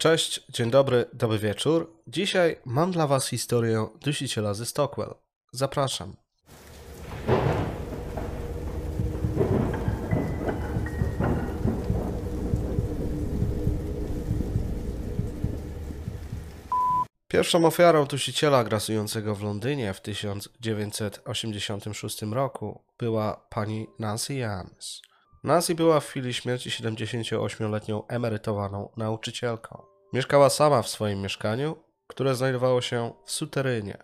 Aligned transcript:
Cześć, 0.00 0.40
dzień 0.48 0.70
dobry, 0.70 1.04
dobry 1.12 1.38
wieczór. 1.38 1.92
Dzisiaj 2.06 2.56
mam 2.64 2.90
dla 2.90 3.06
Was 3.06 3.28
historię 3.28 3.86
dusiciela 4.02 4.54
ze 4.54 4.66
Stockwell. 4.66 5.14
Zapraszam. 5.52 6.16
Pierwszą 17.28 17.66
ofiarą 17.66 18.04
dusiciela 18.04 18.64
grasującego 18.64 19.34
w 19.34 19.42
Londynie 19.42 19.94
w 19.94 20.00
1986 20.00 22.22
roku 22.22 22.82
była 22.98 23.46
pani 23.50 23.86
Nancy 23.98 24.34
Jans. 24.34 25.02
Nancy 25.44 25.74
była 25.74 26.00
w 26.00 26.06
chwili 26.06 26.34
śmierci 26.34 26.70
78-letnią 26.70 28.06
emerytowaną 28.08 28.88
nauczycielką. 28.96 29.89
Mieszkała 30.12 30.50
sama 30.50 30.82
w 30.82 30.88
swoim 30.88 31.22
mieszkaniu, 31.22 31.76
które 32.06 32.34
znajdowało 32.34 32.80
się 32.80 33.12
w 33.24 33.32
suterynie 33.32 33.98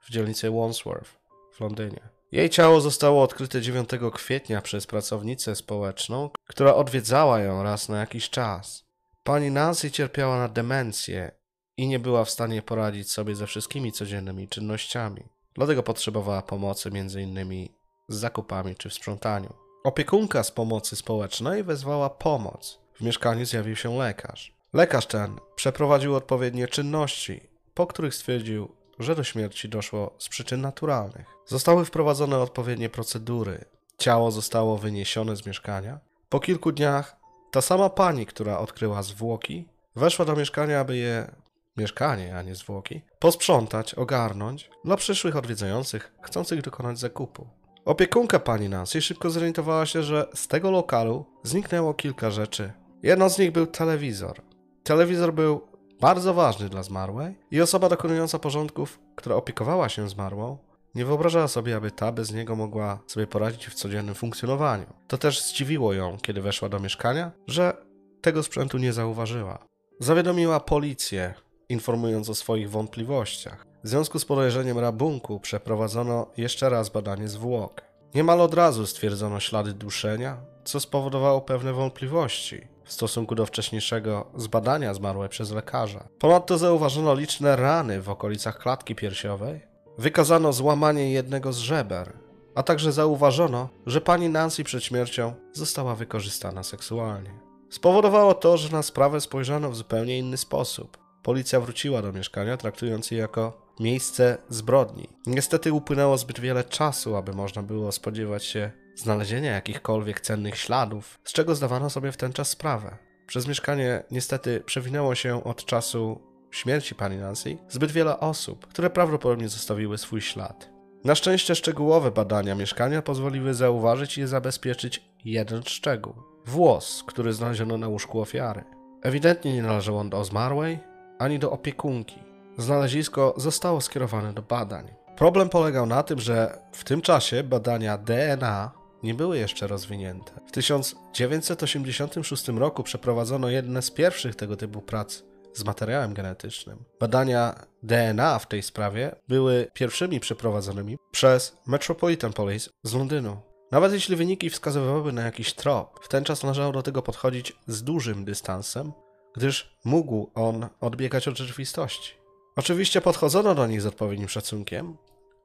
w 0.00 0.10
dzielnicy 0.10 0.50
Wandsworth 0.50 1.10
w 1.52 1.60
Londynie. 1.60 2.08
Jej 2.32 2.50
ciało 2.50 2.80
zostało 2.80 3.22
odkryte 3.22 3.62
9 3.62 3.88
kwietnia 4.14 4.62
przez 4.62 4.86
pracownicę 4.86 5.56
społeczną, 5.56 6.30
która 6.48 6.74
odwiedzała 6.74 7.40
ją 7.40 7.62
raz 7.62 7.88
na 7.88 7.98
jakiś 7.98 8.30
czas. 8.30 8.84
Pani 9.22 9.50
Nancy 9.50 9.90
cierpiała 9.90 10.38
na 10.38 10.48
demencję 10.48 11.30
i 11.76 11.86
nie 11.86 11.98
była 11.98 12.24
w 12.24 12.30
stanie 12.30 12.62
poradzić 12.62 13.12
sobie 13.12 13.34
ze 13.34 13.46
wszystkimi 13.46 13.92
codziennymi 13.92 14.48
czynnościami. 14.48 15.22
Dlatego 15.54 15.82
potrzebowała 15.82 16.42
pomocy 16.42 16.90
m.in. 16.94 17.68
z 18.08 18.16
zakupami 18.16 18.76
czy 18.76 18.88
w 18.88 18.94
sprzątaniu. 18.94 19.54
Opiekunka 19.84 20.42
z 20.42 20.50
pomocy 20.50 20.96
społecznej 20.96 21.64
wezwała 21.64 22.10
pomoc. 22.10 22.78
W 22.94 23.00
mieszkaniu 23.00 23.44
zjawił 23.44 23.76
się 23.76 23.98
lekarz. 23.98 24.61
Lekarz 24.72 25.06
ten 25.06 25.36
przeprowadził 25.56 26.16
odpowiednie 26.16 26.68
czynności, 26.68 27.40
po 27.74 27.86
których 27.86 28.14
stwierdził, 28.14 28.68
że 28.98 29.14
do 29.14 29.24
śmierci 29.24 29.68
doszło 29.68 30.14
z 30.18 30.28
przyczyn 30.28 30.60
naturalnych. 30.60 31.26
Zostały 31.46 31.84
wprowadzone 31.84 32.38
odpowiednie 32.38 32.88
procedury. 32.88 33.64
Ciało 33.98 34.30
zostało 34.30 34.78
wyniesione 34.78 35.36
z 35.36 35.46
mieszkania. 35.46 36.00
Po 36.28 36.40
kilku 36.40 36.72
dniach 36.72 37.16
ta 37.50 37.60
sama 37.60 37.90
pani, 37.90 38.26
która 38.26 38.58
odkryła 38.58 39.02
zwłoki, 39.02 39.68
weszła 39.96 40.24
do 40.24 40.36
mieszkania, 40.36 40.80
aby 40.80 40.96
je 40.96 41.30
mieszkanie, 41.76 42.36
a 42.36 42.42
nie 42.42 42.54
zwłoki, 42.54 43.02
posprzątać, 43.18 43.94
ogarnąć 43.94 44.70
dla 44.84 44.96
przyszłych 44.96 45.36
odwiedzających 45.36 46.12
chcących 46.22 46.62
dokonać 46.62 46.98
zakupu. 46.98 47.48
Opiekunka 47.84 48.38
pani 48.38 48.68
Nancy 48.68 49.02
szybko 49.02 49.30
zorientowała 49.30 49.86
się, 49.86 50.02
że 50.02 50.28
z 50.34 50.48
tego 50.48 50.70
lokalu 50.70 51.26
zniknęło 51.42 51.94
kilka 51.94 52.30
rzeczy. 52.30 52.72
Jedną 53.02 53.28
z 53.28 53.38
nich 53.38 53.52
był 53.52 53.66
telewizor. 53.66 54.51
Telewizor 54.82 55.34
był 55.34 55.60
bardzo 56.00 56.34
ważny 56.34 56.68
dla 56.68 56.82
zmarłej 56.82 57.34
i 57.50 57.60
osoba 57.60 57.88
dokonująca 57.88 58.38
porządków, 58.38 58.98
która 59.16 59.36
opiekowała 59.36 59.88
się 59.88 60.08
zmarłą, 60.08 60.58
nie 60.94 61.04
wyobrażała 61.04 61.48
sobie, 61.48 61.76
aby 61.76 61.90
ta 61.90 62.12
bez 62.12 62.32
niego 62.32 62.56
mogła 62.56 62.98
sobie 63.06 63.26
poradzić 63.26 63.66
w 63.66 63.74
codziennym 63.74 64.14
funkcjonowaniu. 64.14 64.86
To 65.08 65.18
też 65.18 65.42
zdziwiło 65.42 65.92
ją, 65.92 66.18
kiedy 66.22 66.42
weszła 66.42 66.68
do 66.68 66.80
mieszkania, 66.80 67.30
że 67.46 67.76
tego 68.20 68.42
sprzętu 68.42 68.78
nie 68.78 68.92
zauważyła. 68.92 69.58
Zawiadomiła 70.00 70.60
policję, 70.60 71.34
informując 71.68 72.28
o 72.28 72.34
swoich 72.34 72.70
wątpliwościach. 72.70 73.66
W 73.84 73.88
związku 73.88 74.18
z 74.18 74.24
podejrzeniem 74.24 74.78
rabunku 74.78 75.40
przeprowadzono 75.40 76.26
jeszcze 76.36 76.68
raz 76.68 76.88
badanie 76.88 77.28
zwłok. 77.28 77.82
Niemal 78.14 78.40
od 78.40 78.54
razu 78.54 78.86
stwierdzono 78.86 79.40
ślady 79.40 79.72
duszenia, 79.72 80.36
co 80.64 80.80
spowodowało 80.80 81.40
pewne 81.40 81.72
wątpliwości 81.72 82.71
w 82.92 82.94
stosunku 82.94 83.34
do 83.34 83.46
wcześniejszego 83.46 84.26
zbadania 84.36 84.94
zmarłej 84.94 85.28
przez 85.28 85.50
lekarza. 85.50 86.08
Ponadto 86.18 86.58
zauważono 86.58 87.14
liczne 87.14 87.56
rany 87.56 88.02
w 88.02 88.08
okolicach 88.08 88.58
klatki 88.58 88.94
piersiowej, 88.94 89.60
wykazano 89.98 90.52
złamanie 90.52 91.12
jednego 91.12 91.52
z 91.52 91.58
żeber, 91.58 92.12
a 92.54 92.62
także 92.62 92.92
zauważono, 92.92 93.68
że 93.86 94.00
pani 94.00 94.28
Nancy 94.28 94.64
przed 94.64 94.84
śmiercią 94.84 95.34
została 95.52 95.94
wykorzystana 95.94 96.62
seksualnie. 96.62 97.30
Spowodowało 97.70 98.34
to, 98.34 98.56
że 98.56 98.68
na 98.68 98.82
sprawę 98.82 99.20
spojrzano 99.20 99.70
w 99.70 99.76
zupełnie 99.76 100.18
inny 100.18 100.36
sposób. 100.36 100.98
Policja 101.22 101.60
wróciła 101.60 102.02
do 102.02 102.12
mieszkania, 102.12 102.56
traktując 102.56 103.10
je 103.10 103.18
jako 103.18 103.52
miejsce 103.80 104.38
zbrodni. 104.48 105.08
Niestety 105.26 105.72
upłynęło 105.72 106.18
zbyt 106.18 106.40
wiele 106.40 106.64
czasu, 106.64 107.16
aby 107.16 107.32
można 107.32 107.62
było 107.62 107.92
spodziewać 107.92 108.44
się 108.44 108.70
znalezienia 108.96 109.52
jakichkolwiek 109.52 110.20
cennych 110.20 110.56
śladów, 110.56 111.18
z 111.24 111.32
czego 111.32 111.54
zdawano 111.54 111.90
sobie 111.90 112.12
w 112.12 112.16
ten 112.16 112.32
czas 112.32 112.48
sprawę. 112.48 112.98
Przez 113.26 113.46
mieszkanie 113.46 114.02
niestety 114.10 114.60
przewinęło 114.60 115.14
się 115.14 115.44
od 115.44 115.64
czasu 115.64 116.20
śmierci 116.50 116.94
pani 116.94 117.16
Nancy 117.16 117.58
zbyt 117.68 117.92
wiele 117.92 118.20
osób, 118.20 118.66
które 118.66 118.90
prawdopodobnie 118.90 119.48
zostawiły 119.48 119.98
swój 119.98 120.20
ślad. 120.20 120.70
Na 121.04 121.14
szczęście 121.14 121.54
szczegółowe 121.54 122.10
badania 122.10 122.54
mieszkania 122.54 123.02
pozwoliły 123.02 123.54
zauważyć 123.54 124.18
i 124.18 124.26
zabezpieczyć 124.26 125.02
jeden 125.24 125.62
szczegół. 125.62 126.14
Włos, 126.46 127.04
który 127.06 127.32
znaleziono 127.32 127.78
na 127.78 127.88
łóżku 127.88 128.20
ofiary. 128.20 128.64
Ewidentnie 129.02 129.52
nie 129.54 129.62
należał 129.62 129.98
on 129.98 130.10
do 130.10 130.24
zmarłej, 130.24 130.78
ani 131.18 131.38
do 131.38 131.50
opiekunki. 131.50 132.18
Znalezisko 132.58 133.34
zostało 133.36 133.80
skierowane 133.80 134.32
do 134.32 134.42
badań. 134.42 134.94
Problem 135.16 135.48
polegał 135.48 135.86
na 135.86 136.02
tym, 136.02 136.18
że 136.18 136.58
w 136.72 136.84
tym 136.84 137.00
czasie 137.00 137.44
badania 137.44 137.98
DNA 137.98 138.81
nie 139.02 139.14
były 139.14 139.38
jeszcze 139.38 139.66
rozwinięte. 139.66 140.32
W 140.46 140.52
1986 140.52 142.48
roku 142.48 142.82
przeprowadzono 142.82 143.48
jedne 143.48 143.82
z 143.82 143.90
pierwszych 143.90 144.36
tego 144.36 144.56
typu 144.56 144.80
prac 144.80 145.22
z 145.54 145.64
materiałem 145.64 146.14
genetycznym. 146.14 146.84
Badania 147.00 147.66
DNA 147.82 148.38
w 148.38 148.48
tej 148.48 148.62
sprawie 148.62 149.14
były 149.28 149.68
pierwszymi 149.74 150.20
przeprowadzonymi 150.20 150.98
przez 151.10 151.56
Metropolitan 151.66 152.32
Police 152.32 152.70
z 152.82 152.94
Londynu. 152.94 153.36
Nawet 153.70 153.92
jeśli 153.92 154.16
wyniki 154.16 154.50
wskazywałyby 154.50 155.12
na 155.12 155.22
jakiś 155.22 155.52
trop, 155.52 156.00
w 156.02 156.08
ten 156.08 156.24
czas 156.24 156.42
należało 156.42 156.72
do 156.72 156.82
tego 156.82 157.02
podchodzić 157.02 157.52
z 157.66 157.82
dużym 157.82 158.24
dystansem, 158.24 158.92
gdyż 159.36 159.76
mógł 159.84 160.30
on 160.34 160.68
odbiegać 160.80 161.28
od 161.28 161.38
rzeczywistości. 161.38 162.14
Oczywiście 162.56 163.00
podchodzono 163.00 163.54
do 163.54 163.66
nich 163.66 163.82
z 163.82 163.86
odpowiednim 163.86 164.28
szacunkiem. 164.28 164.96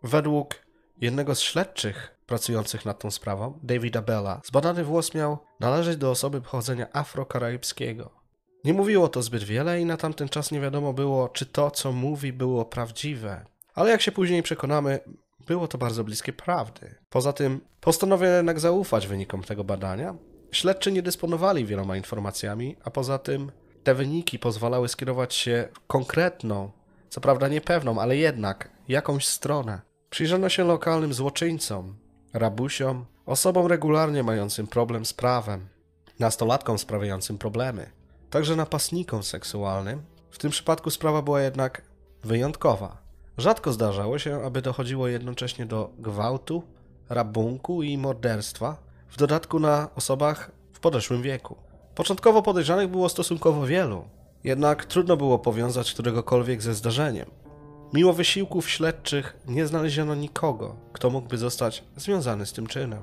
Według 0.04 0.56
jednego 1.02 1.36
z 1.36 1.40
śledczych 1.40 2.17
pracujących 2.28 2.86
nad 2.86 3.00
tą 3.00 3.12
sprawą, 3.12 3.60
Davida 3.64 4.02
Bella, 4.02 4.42
zbadany 4.46 4.84
włos 4.84 5.14
miał 5.14 5.38
należeć 5.60 5.98
do 5.98 6.12
osoby 6.12 6.42
pochodzenia 6.42 6.88
afrokaraibskiego. 6.94 8.12
Nie 8.64 8.74
mówiło 8.74 9.08
to 9.08 9.22
zbyt 9.22 9.44
wiele 9.44 9.82
i 9.82 9.86
na 9.86 9.98
tamten 9.98 10.30
czas 10.30 10.52
nie 10.52 10.60
wiadomo 10.60 10.94
było, 10.94 11.30
czy 11.30 11.46
to, 11.46 11.72
co 11.72 11.92
mówi, 11.92 12.34
było 12.34 12.66
prawdziwe. 12.66 13.46
Ale 13.76 13.92
jak 13.92 14.02
się 14.02 14.12
później 14.12 14.44
przekonamy, 14.44 15.00
było 15.48 15.68
to 15.68 15.78
bardzo 15.78 16.04
bliskie 16.04 16.34
prawdy. 16.34 16.96
Poza 17.10 17.34
tym 17.34 17.62
postanowiono 17.82 18.36
jednak 18.36 18.60
zaufać 18.60 19.08
wynikom 19.08 19.44
tego 19.44 19.64
badania. 19.64 20.16
Śledczy 20.52 20.92
nie 20.92 21.02
dysponowali 21.02 21.66
wieloma 21.66 21.98
informacjami, 21.98 22.76
a 22.84 22.92
poza 22.92 23.20
tym 23.20 23.52
te 23.84 23.96
wyniki 23.96 24.40
pozwalały 24.40 24.88
skierować 24.88 25.36
się 25.36 25.68
konkretną, 25.88 26.72
co 27.10 27.22
prawda 27.22 27.48
niepewną, 27.48 28.02
ale 28.02 28.18
jednak 28.18 28.70
jakąś 28.88 29.26
stronę. 29.26 29.82
Przyjrzano 30.10 30.50
się 30.50 30.64
lokalnym 30.64 31.14
złoczyńcom, 31.14 31.96
rabusiom, 32.34 33.06
osobom 33.26 33.68
regularnie 33.68 34.24
mającym 34.24 34.68
problem 34.68 35.06
z 35.06 35.14
prawem, 35.14 35.68
nastolatkom 36.20 36.78
sprawiającym 36.78 37.38
problemy, 37.38 37.90
także 38.30 38.56
napastnikom 38.56 39.24
seksualnym. 39.24 40.02
W 40.32 40.38
tym 40.38 40.52
przypadku 40.52 40.90
sprawa 40.90 41.22
była 41.22 41.42
jednak 41.42 41.82
wyjątkowa. 42.24 42.98
Rzadko 43.38 43.74
zdarzało 43.74 44.20
się, 44.20 44.46
aby 44.46 44.62
dochodziło 44.62 45.08
jednocześnie 45.08 45.66
do 45.66 45.90
gwałtu, 46.00 46.64
rabunku 47.10 47.84
i 47.84 47.98
morderstwa, 47.98 48.78
w 49.10 49.18
dodatku 49.18 49.60
na 49.60 49.90
osobach 49.96 50.52
w 50.74 50.80
podeszłym 50.80 51.22
wieku. 51.22 51.56
Początkowo 51.96 52.42
podejrzanych 52.42 52.88
było 52.88 53.10
stosunkowo 53.10 53.66
wielu, 53.66 54.04
jednak 54.44 54.86
trudno 54.86 55.18
było 55.18 55.40
powiązać 55.40 55.94
któregokolwiek 55.94 56.62
ze 56.62 56.74
zdarzeniem. 56.74 57.30
Mimo 57.94 58.14
wysiłków 58.14 58.70
śledczych 58.70 59.38
nie 59.48 59.68
znaleziono 59.68 60.16
nikogo, 60.16 60.76
kto 60.94 61.10
mógłby 61.10 61.38
zostać 61.38 61.84
związany 61.96 62.46
z 62.46 62.54
tym 62.54 62.68
czynem. 62.68 63.02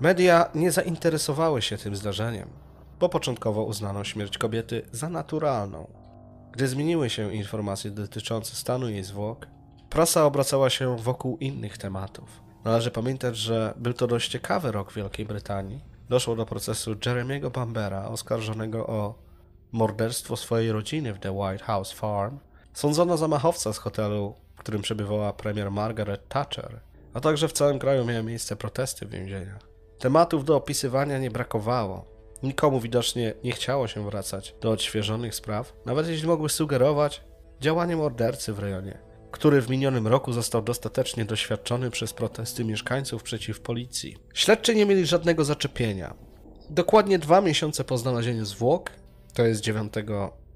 Media 0.00 0.50
nie 0.54 0.72
zainteresowały 0.72 1.62
się 1.62 1.78
tym 1.78 1.96
zdarzeniem, 1.96 2.48
bo 3.00 3.08
początkowo 3.08 3.64
uznano 3.64 4.04
śmierć 4.04 4.38
kobiety 4.38 4.82
za 4.92 5.08
naturalną. 5.08 5.86
Gdy 6.52 6.68
zmieniły 6.68 7.10
się 7.10 7.34
informacje 7.34 7.90
dotyczące 7.90 8.56
stanu 8.56 8.88
jej 8.88 9.04
zwłok, 9.04 9.46
prasa 9.90 10.24
obracała 10.24 10.70
się 10.70 10.96
wokół 10.96 11.36
innych 11.38 11.78
tematów. 11.78 12.42
Należy 12.64 12.90
pamiętać, 12.90 13.36
że 13.36 13.74
był 13.76 13.92
to 13.92 14.06
dość 14.06 14.30
ciekawy 14.30 14.72
rok 14.72 14.92
w 14.92 14.96
Wielkiej 14.96 15.26
Brytanii. 15.26 15.80
Doszło 16.08 16.36
do 16.36 16.46
procesu 16.46 16.96
Jeremiego 17.06 17.50
Bambera, 17.50 18.08
oskarżonego 18.08 18.86
o 18.86 19.14
morderstwo 19.72 20.36
swojej 20.36 20.72
rodziny 20.72 21.14
w 21.14 21.18
The 21.18 21.32
White 21.32 21.64
House 21.64 21.92
Farm. 21.92 22.38
Sądzono 22.76 23.16
zamachowca 23.16 23.72
z 23.72 23.78
hotelu, 23.78 24.34
w 24.56 24.58
którym 24.58 24.82
przebywała 24.82 25.32
premier 25.32 25.70
Margaret 25.70 26.28
Thatcher, 26.28 26.80
a 27.14 27.20
także 27.20 27.48
w 27.48 27.52
całym 27.52 27.78
kraju 27.78 28.04
miały 28.04 28.22
miejsce 28.22 28.56
protesty 28.56 29.06
w 29.06 29.10
więzieniach. 29.10 29.68
Tematów 29.98 30.44
do 30.44 30.56
opisywania 30.56 31.18
nie 31.18 31.30
brakowało. 31.30 32.04
Nikomu 32.42 32.80
widocznie 32.80 33.34
nie 33.44 33.52
chciało 33.52 33.88
się 33.88 34.04
wracać 34.04 34.54
do 34.60 34.70
odświeżonych 34.70 35.34
spraw, 35.34 35.72
nawet 35.86 36.08
jeśli 36.08 36.28
mogły 36.28 36.48
sugerować 36.48 37.24
działanie 37.60 37.96
mordercy 37.96 38.52
w 38.52 38.58
rejonie, 38.58 38.98
który 39.30 39.62
w 39.62 39.70
minionym 39.70 40.06
roku 40.06 40.32
został 40.32 40.62
dostatecznie 40.62 41.24
doświadczony 41.24 41.90
przez 41.90 42.12
protesty 42.12 42.64
mieszkańców 42.64 43.22
przeciw 43.22 43.60
policji. 43.60 44.16
Śledczy 44.34 44.74
nie 44.74 44.86
mieli 44.86 45.06
żadnego 45.06 45.44
zaczepienia. 45.44 46.14
Dokładnie 46.70 47.18
dwa 47.18 47.40
miesiące 47.40 47.84
po 47.84 47.98
znalezieniu 47.98 48.44
zwłok, 48.44 48.90
to 49.34 49.46
jest 49.46 49.60
9 49.60 49.92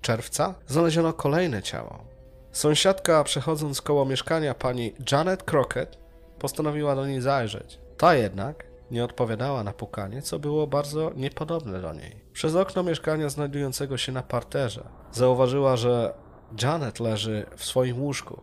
czerwca, 0.01 0.55
znaleziono 0.67 1.13
kolejne 1.13 1.63
ciało. 1.63 2.10
Sąsiadka, 2.53 3.25
przechodząc 3.25 3.83
koło 3.83 4.05
mieszkania 4.05 4.55
pani 4.55 4.95
Janet 5.13 5.43
Crockett, 5.43 5.99
postanowiła 6.39 6.95
do 6.95 7.07
niej 7.07 7.21
zajrzeć. 7.21 7.79
Ta 7.97 8.15
jednak 8.15 8.65
nie 8.91 9.05
odpowiadała 9.05 9.65
na 9.65 9.73
pukanie, 9.73 10.23
co 10.23 10.39
było 10.39 10.67
bardzo 10.67 11.13
niepodobne 11.17 11.81
do 11.81 11.95
niej. 11.95 12.25
Przez 12.33 12.57
okno 12.57 12.83
mieszkania 12.83 13.29
znajdującego 13.29 13.97
się 13.97 14.13
na 14.13 14.23
parterze 14.23 14.85
zauważyła, 15.13 15.77
że 15.77 16.15
Janet 16.63 17.01
leży 17.01 17.47
w 17.57 17.65
swoim 17.65 18.03
łóżku. 18.03 18.41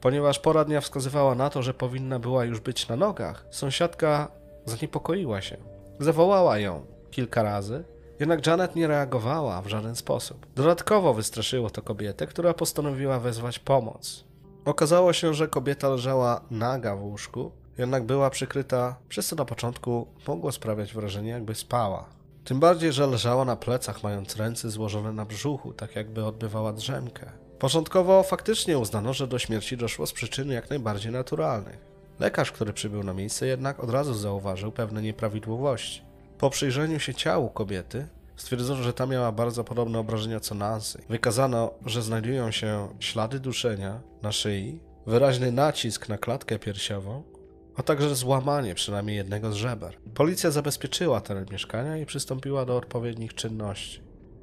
Ponieważ 0.00 0.38
pora 0.38 0.64
dnia 0.64 0.80
wskazywała 0.80 1.34
na 1.34 1.50
to, 1.50 1.62
że 1.62 1.74
powinna 1.74 2.18
była 2.18 2.44
już 2.44 2.60
być 2.60 2.88
na 2.88 2.96
nogach, 2.96 3.46
sąsiadka 3.50 4.28
zaniepokoiła 4.64 5.40
się. 5.40 5.56
Zawołała 6.00 6.58
ją 6.58 6.86
kilka 7.10 7.42
razy, 7.42 7.84
jednak 8.20 8.46
Janet 8.46 8.76
nie 8.76 8.86
reagowała 8.86 9.62
w 9.62 9.66
żaden 9.66 9.96
sposób. 9.96 10.46
Dodatkowo 10.56 11.14
wystraszyło 11.14 11.70
to 11.70 11.82
kobietę, 11.82 12.26
która 12.26 12.54
postanowiła 12.54 13.20
wezwać 13.20 13.58
pomoc. 13.58 14.24
Okazało 14.64 15.12
się, 15.12 15.34
że 15.34 15.48
kobieta 15.48 15.88
leżała 15.88 16.40
naga 16.50 16.96
w 16.96 17.02
łóżku, 17.02 17.52
jednak 17.78 18.04
była 18.04 18.30
przykryta, 18.30 18.96
przez 19.08 19.26
co 19.26 19.36
na 19.36 19.44
początku 19.44 20.06
mogło 20.28 20.52
sprawiać 20.52 20.94
wrażenie, 20.94 21.30
jakby 21.30 21.54
spała. 21.54 22.08
Tym 22.44 22.60
bardziej, 22.60 22.92
że 22.92 23.06
leżała 23.06 23.44
na 23.44 23.56
plecach, 23.56 24.02
mając 24.02 24.36
ręce 24.36 24.70
złożone 24.70 25.12
na 25.12 25.24
brzuchu, 25.24 25.72
tak 25.72 25.96
jakby 25.96 26.24
odbywała 26.24 26.72
drzemkę. 26.72 27.32
Początkowo 27.58 28.22
faktycznie 28.22 28.78
uznano, 28.78 29.12
że 29.12 29.26
do 29.26 29.38
śmierci 29.38 29.76
doszło 29.76 30.06
z 30.06 30.12
przyczyny 30.12 30.54
jak 30.54 30.70
najbardziej 30.70 31.12
naturalnych. 31.12 31.78
Lekarz, 32.20 32.52
który 32.52 32.72
przybył 32.72 33.02
na 33.02 33.12
miejsce, 33.12 33.46
jednak 33.46 33.84
od 33.84 33.90
razu 33.90 34.14
zauważył 34.14 34.72
pewne 34.72 35.02
nieprawidłowości. 35.02 36.05
Po 36.38 36.50
przyjrzeniu 36.50 37.00
się 37.00 37.14
ciału 37.14 37.50
kobiety, 37.50 38.06
stwierdzono, 38.36 38.82
że 38.82 38.92
ta 38.92 39.06
miała 39.06 39.32
bardzo 39.32 39.64
podobne 39.64 39.98
obrażenia 39.98 40.40
co 40.40 40.54
Nancy. 40.54 41.02
Wykazano, 41.08 41.70
że 41.86 42.02
znajdują 42.02 42.50
się 42.50 42.88
ślady 43.00 43.40
duszenia 43.40 44.00
na 44.22 44.32
szyi, 44.32 44.80
wyraźny 45.06 45.52
nacisk 45.52 46.08
na 46.08 46.18
klatkę 46.18 46.58
piersiową, 46.58 47.22
a 47.76 47.82
także 47.82 48.14
złamanie 48.14 48.74
przynajmniej 48.74 49.16
jednego 49.16 49.52
z 49.52 49.54
żeber. 49.54 49.96
Policja 50.14 50.50
zabezpieczyła 50.50 51.20
teren 51.20 51.46
mieszkania 51.50 51.96
i 51.96 52.06
przystąpiła 52.06 52.64
do 52.64 52.76
odpowiednich 52.76 53.34
czynności. 53.34 54.00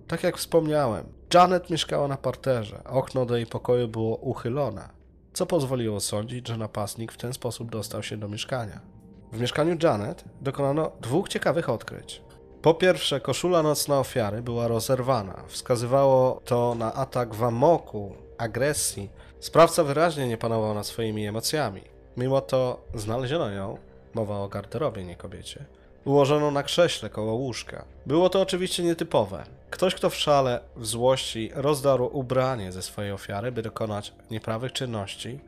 Tak 0.08 0.24
jak 0.24 0.38
wspomniałem, 0.38 1.06
Janet 1.34 1.70
mieszkała 1.70 2.08
na 2.08 2.18
parterze, 2.18 2.84
okno 2.84 3.26
do 3.26 3.36
jej 3.36 3.46
pokoju 3.46 3.88
było 3.88 4.16
uchylone, 4.16 4.90
co 5.34 5.46
pozwoliło 5.46 6.00
sądzić, 6.00 6.48
że 6.48 6.58
napastnik 6.58 7.12
w 7.12 7.18
ten 7.18 7.34
sposób 7.34 7.72
dostał 7.72 8.04
się 8.04 8.18
do 8.18 8.30
mieszkania. 8.30 8.93
W 9.34 9.40
mieszkaniu 9.40 9.78
Janet 9.84 10.24
dokonano 10.42 10.92
dwóch 11.02 11.30
ciekawych 11.30 11.70
odkryć. 11.70 12.22
Po 12.62 12.74
pierwsze, 12.74 13.20
koszula 13.20 13.64
nocna 13.64 14.00
ofiary 14.00 14.42
była 14.42 14.68
rozerwana. 14.68 15.44
Wskazywało 15.48 16.42
to 16.46 16.76
na 16.76 16.94
atak 16.94 17.36
w 17.36 17.44
amoku, 17.44 18.16
agresji. 18.38 19.10
Sprawca 19.40 19.84
wyraźnie 19.84 20.28
nie 20.28 20.38
panował 20.38 20.74
nad 20.74 20.86
swoimi 20.86 21.28
emocjami. 21.28 21.82
Mimo 22.18 22.42
to 22.42 22.82
znaleziono 22.96 23.50
ją, 23.50 23.78
mowa 24.14 24.40
o 24.40 24.48
garderobie, 24.48 25.04
nie 25.04 25.16
kobiecie, 25.16 25.66
ułożoną 26.06 26.52
na 26.52 26.64
krześle 26.64 27.10
koło 27.10 27.34
łóżka. 27.34 27.86
Było 28.06 28.30
to 28.30 28.42
oczywiście 28.42 28.84
nietypowe. 28.84 29.44
Ktoś, 29.70 29.96
kto 29.96 30.10
w 30.10 30.16
szale, 30.16 30.60
w 30.76 30.86
złości 30.86 31.52
rozdarł 31.54 32.10
ubranie 32.14 32.72
ze 32.72 32.82
swojej 32.82 33.12
ofiary, 33.12 33.52
by 33.52 33.62
dokonać 33.62 34.14
nieprawych 34.32 34.72
czynności, 34.72 35.40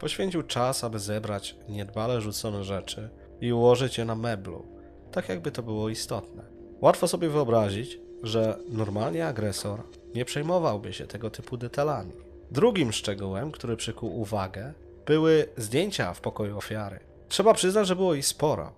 poświęcił 0.00 0.42
czas, 0.42 0.84
aby 0.84 0.98
zebrać 0.98 1.56
niedbale 1.68 2.20
rzucone 2.20 2.64
rzeczy 2.64 3.10
i 3.40 3.52
ułożyć 3.52 3.98
je 3.98 4.04
na 4.04 4.14
meblu, 4.14 4.66
tak 5.12 5.28
jakby 5.28 5.50
to 5.50 5.62
było 5.62 5.88
istotne. 5.88 6.42
Łatwo 6.80 7.08
sobie 7.08 7.28
wyobrazić, 7.28 7.98
że 8.22 8.58
normalnie 8.68 9.26
agresor 9.26 9.82
nie 10.14 10.24
przejmowałby 10.24 10.92
się 10.92 11.06
tego 11.06 11.30
typu 11.30 11.56
detalami. 11.56 12.12
Drugim 12.50 12.92
szczegółem, 12.92 13.50
który 13.50 13.76
przykuł 13.76 14.20
uwagę, 14.20 14.72
były 15.06 15.48
zdjęcia 15.56 16.14
w 16.14 16.20
pokoju 16.20 16.58
ofiary. 16.58 17.00
Trzeba 17.28 17.54
przyznać, 17.54 17.86
że 17.86 17.96
było 17.96 18.14
ich 18.14 18.26
sporo. 18.26 18.72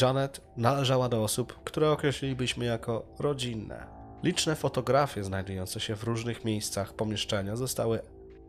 Janet 0.00 0.40
należała 0.56 1.08
do 1.08 1.22
osób, 1.22 1.58
które 1.64 1.90
określilibyśmy 1.90 2.64
jako 2.64 3.02
rodzinne. 3.18 3.86
Liczne 4.22 4.56
fotografie 4.56 5.24
znajdujące 5.24 5.80
się 5.80 5.96
w 5.96 6.04
różnych 6.04 6.44
miejscach 6.44 6.92
pomieszczenia 6.92 7.56
zostały 7.56 8.00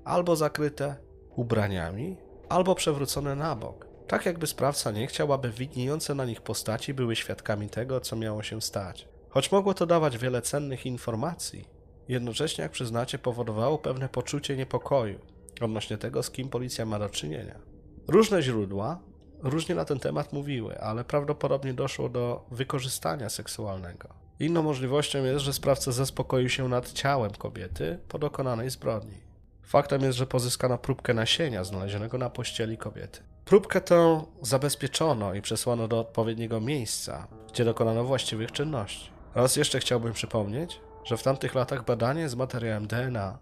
albo 0.03 0.35
zakryte 0.35 0.95
ubraniami, 1.35 2.17
albo 2.49 2.75
przewrócone 2.75 3.35
na 3.35 3.55
bok, 3.55 3.87
tak 4.07 4.25
jakby 4.25 4.47
sprawca 4.47 4.91
nie 4.91 5.07
chciał, 5.07 5.33
aby 5.33 5.51
widniejące 5.51 6.15
na 6.15 6.25
nich 6.25 6.41
postaci 6.41 6.93
były 6.93 7.15
świadkami 7.15 7.69
tego, 7.69 8.01
co 8.01 8.15
miało 8.15 8.43
się 8.43 8.61
stać. 8.61 9.07
Choć 9.29 9.51
mogło 9.51 9.73
to 9.73 9.85
dawać 9.85 10.17
wiele 10.17 10.41
cennych 10.41 10.85
informacji, 10.85 11.67
jednocześnie, 12.07 12.61
jak 12.61 12.71
przyznacie, 12.71 13.19
powodowało 13.19 13.77
pewne 13.77 14.09
poczucie 14.09 14.57
niepokoju 14.57 15.19
odnośnie 15.61 15.97
tego, 15.97 16.23
z 16.23 16.31
kim 16.31 16.49
policja 16.49 16.85
ma 16.85 16.99
do 16.99 17.09
czynienia. 17.09 17.59
Różne 18.07 18.41
źródła 18.41 18.99
różnie 19.43 19.75
na 19.75 19.85
ten 19.85 19.99
temat 19.99 20.33
mówiły, 20.33 20.81
ale 20.81 21.03
prawdopodobnie 21.03 21.73
doszło 21.73 22.09
do 22.09 22.45
wykorzystania 22.51 23.29
seksualnego. 23.29 24.09
Inną 24.39 24.61
możliwością 24.61 25.23
jest, 25.23 25.45
że 25.45 25.53
sprawca 25.53 25.91
zaspokoił 25.91 26.49
się 26.49 26.69
nad 26.69 26.91
ciałem 26.91 27.31
kobiety 27.31 27.99
po 28.07 28.19
dokonanej 28.19 28.69
zbrodni. 28.69 29.17
Faktem 29.63 30.01
jest, 30.01 30.17
że 30.17 30.27
pozyskano 30.27 30.77
próbkę 30.77 31.13
nasienia 31.13 31.63
znalezionego 31.63 32.17
na 32.17 32.29
pościeli 32.29 32.77
kobiety. 32.77 33.19
Próbkę 33.45 33.81
tę 33.81 34.25
zabezpieczono 34.41 35.33
i 35.33 35.41
przesłano 35.41 35.87
do 35.87 35.99
odpowiedniego 35.99 36.61
miejsca, 36.61 37.27
gdzie 37.53 37.65
dokonano 37.65 38.03
właściwych 38.03 38.51
czynności. 38.51 39.09
Raz 39.35 39.55
jeszcze 39.55 39.79
chciałbym 39.79 40.13
przypomnieć, 40.13 40.79
że 41.03 41.17
w 41.17 41.23
tamtych 41.23 41.55
latach 41.55 41.85
badania 41.85 42.29
z 42.29 42.35
materiałem 42.35 42.87
DNA 42.87 43.37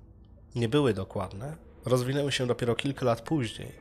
nie 0.55 0.69
były 0.69 0.93
dokładne, 0.93 1.57
rozwinęły 1.85 2.31
się 2.31 2.47
dopiero 2.47 2.75
kilka 2.75 3.05
lat 3.05 3.21
później 3.21 3.71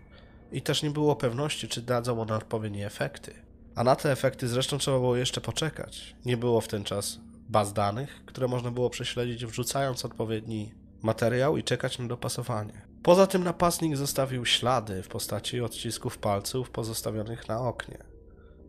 i 0.52 0.62
też 0.62 0.82
nie 0.82 0.90
było 0.90 1.16
pewności, 1.16 1.68
czy 1.68 1.82
dadzą 1.82 2.20
one 2.20 2.36
odpowiednie 2.36 2.86
efekty. 2.86 3.34
A 3.74 3.84
na 3.84 3.96
te 3.96 4.12
efekty 4.12 4.48
zresztą 4.48 4.78
trzeba 4.78 4.98
było 4.98 5.16
jeszcze 5.16 5.40
poczekać. 5.40 6.16
Nie 6.24 6.36
było 6.36 6.60
w 6.60 6.68
ten 6.68 6.84
czas 6.84 7.18
baz 7.48 7.72
danych, 7.72 8.22
które 8.26 8.48
można 8.48 8.70
było 8.70 8.90
prześledzić 8.90 9.46
wrzucając 9.46 10.04
odpowiedni 10.04 10.74
materiał 11.02 11.56
i 11.56 11.64
czekać 11.64 11.98
na 11.98 12.06
dopasowanie. 12.06 12.89
Poza 13.02 13.26
tym 13.26 13.44
napastnik 13.44 13.96
zostawił 13.96 14.46
ślady 14.46 15.02
w 15.02 15.08
postaci 15.08 15.60
odcisków 15.60 16.18
palców 16.18 16.70
pozostawionych 16.70 17.48
na 17.48 17.60
oknie, 17.60 17.98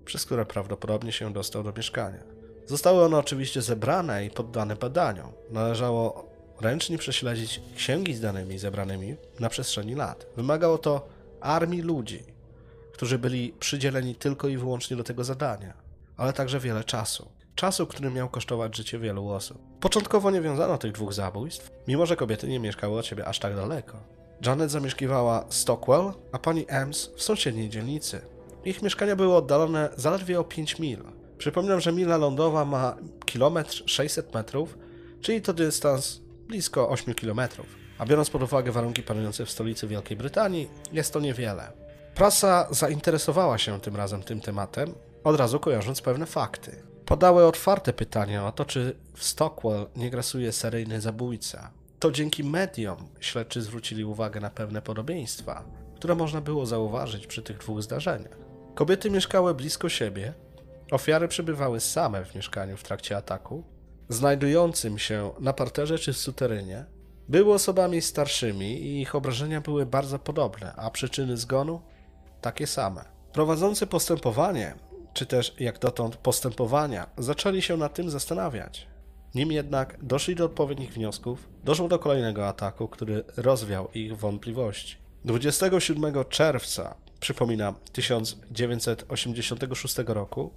przez 0.06 0.26
które 0.26 0.46
prawdopodobnie 0.46 1.12
się 1.12 1.34
dostał 1.34 1.64
do 1.64 1.74
mieszkania. 1.78 2.20
Zostały 2.66 3.06
one 3.06 3.18
oczywiście 3.18 3.62
zebrane 3.62 4.26
i 4.26 4.30
poddane 4.30 4.76
badaniom. 4.76 5.32
Należało 5.50 6.30
ręcznie 6.62 6.98
prześledzić 6.98 7.62
księgi 7.76 8.14
z 8.14 8.22
danymi 8.22 8.58
zebranymi 8.58 9.16
na 9.40 9.50
przestrzeni 9.50 9.96
lat. 9.96 10.26
Wymagało 10.38 10.78
to 10.78 11.08
armii 11.42 11.82
ludzi, 11.82 12.24
którzy 12.94 13.20
byli 13.20 13.54
przydzieleni 13.60 14.16
tylko 14.16 14.48
i 14.48 14.58
wyłącznie 14.58 14.98
do 14.98 15.04
tego 15.04 15.24
zadania, 15.24 15.74
ale 16.18 16.34
także 16.34 16.60
wiele 16.60 16.84
czasu. 16.84 17.32
Czasu, 17.56 17.88
który 17.88 18.12
miał 18.12 18.30
kosztować 18.30 18.78
życie 18.78 19.00
wielu 19.00 19.30
osób. 19.30 19.58
Początkowo 19.80 20.32
nie 20.32 20.42
wiązano 20.42 20.78
tych 20.78 20.92
dwóch 20.92 21.14
zabójstw, 21.14 21.72
mimo 21.88 22.06
że 22.06 22.16
kobiety 22.16 22.48
nie 22.48 22.60
mieszkały 22.60 23.00
od 23.00 23.06
siebie 23.06 23.26
aż 23.26 23.40
tak 23.40 23.56
daleko. 23.56 24.21
Janet 24.46 24.72
zamieszkiwała 24.72 25.46
Stockwell, 25.50 26.12
a 26.32 26.40
pani 26.40 26.66
Ems 26.68 27.12
w 27.16 27.24
sąsiedniej 27.24 27.70
dzielnicy. 27.70 28.22
Ich 28.66 28.82
mieszkania 28.82 29.16
były 29.16 29.36
oddalone 29.36 29.90
zaledwie 29.98 30.40
o 30.40 30.44
5 30.44 30.80
mil. 30.80 31.04
Przypominam, 31.38 31.80
że 31.80 31.92
mila 31.92 32.18
lądowa 32.18 32.66
ma 32.66 32.96
kilometr 33.26 33.84
600 33.86 34.34
metrów, 34.34 34.78
czyli 35.22 35.42
to 35.42 35.54
dystans 35.54 36.22
blisko 36.48 36.90
8 36.90 37.14
kilometrów. 37.14 37.66
A 37.98 38.06
biorąc 38.06 38.30
pod 38.30 38.44
uwagę 38.44 38.72
warunki 38.72 39.04
panujące 39.04 39.46
w 39.46 39.52
stolicy 39.52 39.88
Wielkiej 39.88 40.18
Brytanii, 40.18 40.70
jest 40.92 41.14
to 41.14 41.20
niewiele. 41.20 41.72
Prasa 42.16 42.68
zainteresowała 42.72 43.58
się 43.58 43.80
tym 43.80 43.96
razem 43.96 44.24
tym 44.24 44.42
tematem, 44.42 44.94
od 45.24 45.36
razu 45.36 45.60
kojarząc 45.60 46.02
pewne 46.02 46.26
fakty. 46.26 46.84
Podały 47.06 47.46
otwarte 47.46 47.94
pytania 47.94 48.48
o 48.48 48.52
to, 48.52 48.66
czy 48.66 48.96
w 49.14 49.24
Stockwell 49.24 49.88
nie 49.96 50.10
grasuje 50.10 50.52
seryjny 50.52 51.02
zabójca. 51.02 51.81
To 52.02 52.12
dzięki 52.12 52.44
mediom 52.44 52.98
śledczy 53.20 53.62
zwrócili 53.62 54.06
uwagę 54.06 54.40
na 54.40 54.50
pewne 54.50 54.82
podobieństwa, 54.82 55.64
które 55.96 56.16
można 56.16 56.42
było 56.42 56.66
zauważyć 56.66 57.28
przy 57.28 57.42
tych 57.42 57.58
dwóch 57.58 57.84
zdarzeniach. 57.84 58.38
Kobiety 58.76 59.12
mieszkały 59.12 59.54
blisko 59.56 59.90
siebie, 59.90 60.34
ofiary 60.92 61.28
przebywały 61.28 61.80
same 61.80 62.26
w 62.26 62.36
mieszkaniu 62.36 62.78
w 62.78 62.84
trakcie 62.84 63.18
ataku, 63.18 63.64
znajdującym 64.10 65.00
się 65.00 65.32
na 65.40 65.54
parterze 65.54 66.00
czy 66.00 66.14
w 66.14 66.18
suterynie, 66.18 66.86
były 67.30 67.54
osobami 67.54 68.02
starszymi 68.02 68.82
i 68.82 69.02
ich 69.02 69.16
obrażenia 69.16 69.62
były 69.62 69.86
bardzo 69.86 70.20
podobne, 70.20 70.74
a 70.76 70.92
przyczyny 70.92 71.38
zgonu 71.38 71.82
takie 72.42 72.68
same. 72.68 73.06
Prowadzący 73.34 73.88
postępowanie 73.88 74.76
czy 75.14 75.26
też 75.26 75.56
jak 75.60 75.80
dotąd 75.80 76.16
postępowania, 76.16 77.10
zaczęli 77.18 77.62
się 77.62 77.78
nad 77.78 77.94
tym 77.94 78.10
zastanawiać. 78.10 78.88
Nim 79.36 79.52
jednak 79.52 79.98
doszli 80.04 80.36
do 80.36 80.46
odpowiednich 80.46 80.94
wniosków, 80.94 81.50
doszło 81.64 81.88
do 81.88 82.00
kolejnego 82.00 82.48
ataku, 82.48 82.88
który 82.88 83.24
rozwiał 83.38 83.88
ich 83.94 84.18
wątpliwości. 84.18 84.96
27 85.26 86.14
czerwca, 86.30 86.96
przypominam, 87.20 87.76
1986 87.94 89.96
roku, 90.08 90.52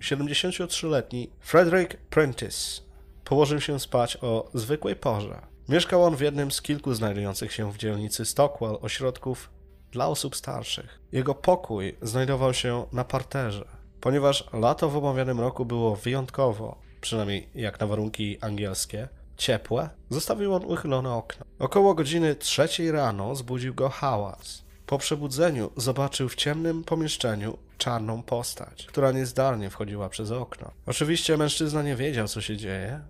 73-letni 0.00 1.30
Frederick 1.40 1.96
Prentice 1.96 2.82
położył 3.24 3.60
się 3.60 3.80
spać 3.80 4.16
o 4.16 4.50
zwykłej 4.54 4.96
porze. 4.96 5.42
Mieszkał 5.68 6.04
on 6.04 6.16
w 6.16 6.20
jednym 6.20 6.52
z 6.52 6.62
kilku 6.62 6.94
znajdujących 6.94 7.52
się 7.52 7.72
w 7.72 7.76
dzielnicy 7.76 8.24
Stockwell 8.24 8.78
ośrodków 8.82 9.50
dla 9.92 10.08
osób 10.08 10.36
starszych. 10.36 11.00
Jego 11.12 11.34
pokój 11.34 11.96
znajdował 12.02 12.54
się 12.54 12.86
na 12.92 13.04
parterze. 13.04 13.68
Ponieważ 14.00 14.44
lato 14.52 14.88
w 14.88 14.96
omawianym 14.96 15.40
roku 15.40 15.64
było 15.64 15.96
wyjątkowo, 15.96 16.83
przynajmniej 17.04 17.48
jak 17.54 17.80
na 17.80 17.86
warunki 17.86 18.38
angielskie, 18.40 19.08
ciepłe, 19.36 19.90
zostawił 20.10 20.54
on 20.54 20.64
uchylone 20.64 21.14
okno. 21.14 21.46
Około 21.58 21.94
godziny 21.94 22.34
trzeciej 22.34 22.90
rano 22.90 23.34
zbudził 23.34 23.74
go 23.74 23.88
hałas. 23.88 24.64
Po 24.86 24.98
przebudzeniu 24.98 25.70
zobaczył 25.76 26.28
w 26.28 26.34
ciemnym 26.34 26.84
pomieszczeniu 26.84 27.58
czarną 27.78 28.22
postać, 28.22 28.86
która 28.86 29.12
niezdarnie 29.12 29.70
wchodziła 29.70 30.08
przez 30.08 30.30
okno. 30.30 30.70
Oczywiście 30.86 31.36
mężczyzna 31.36 31.82
nie 31.82 31.96
wiedział, 31.96 32.28
co 32.28 32.40
się 32.40 32.56
dzieje. 32.56 33.00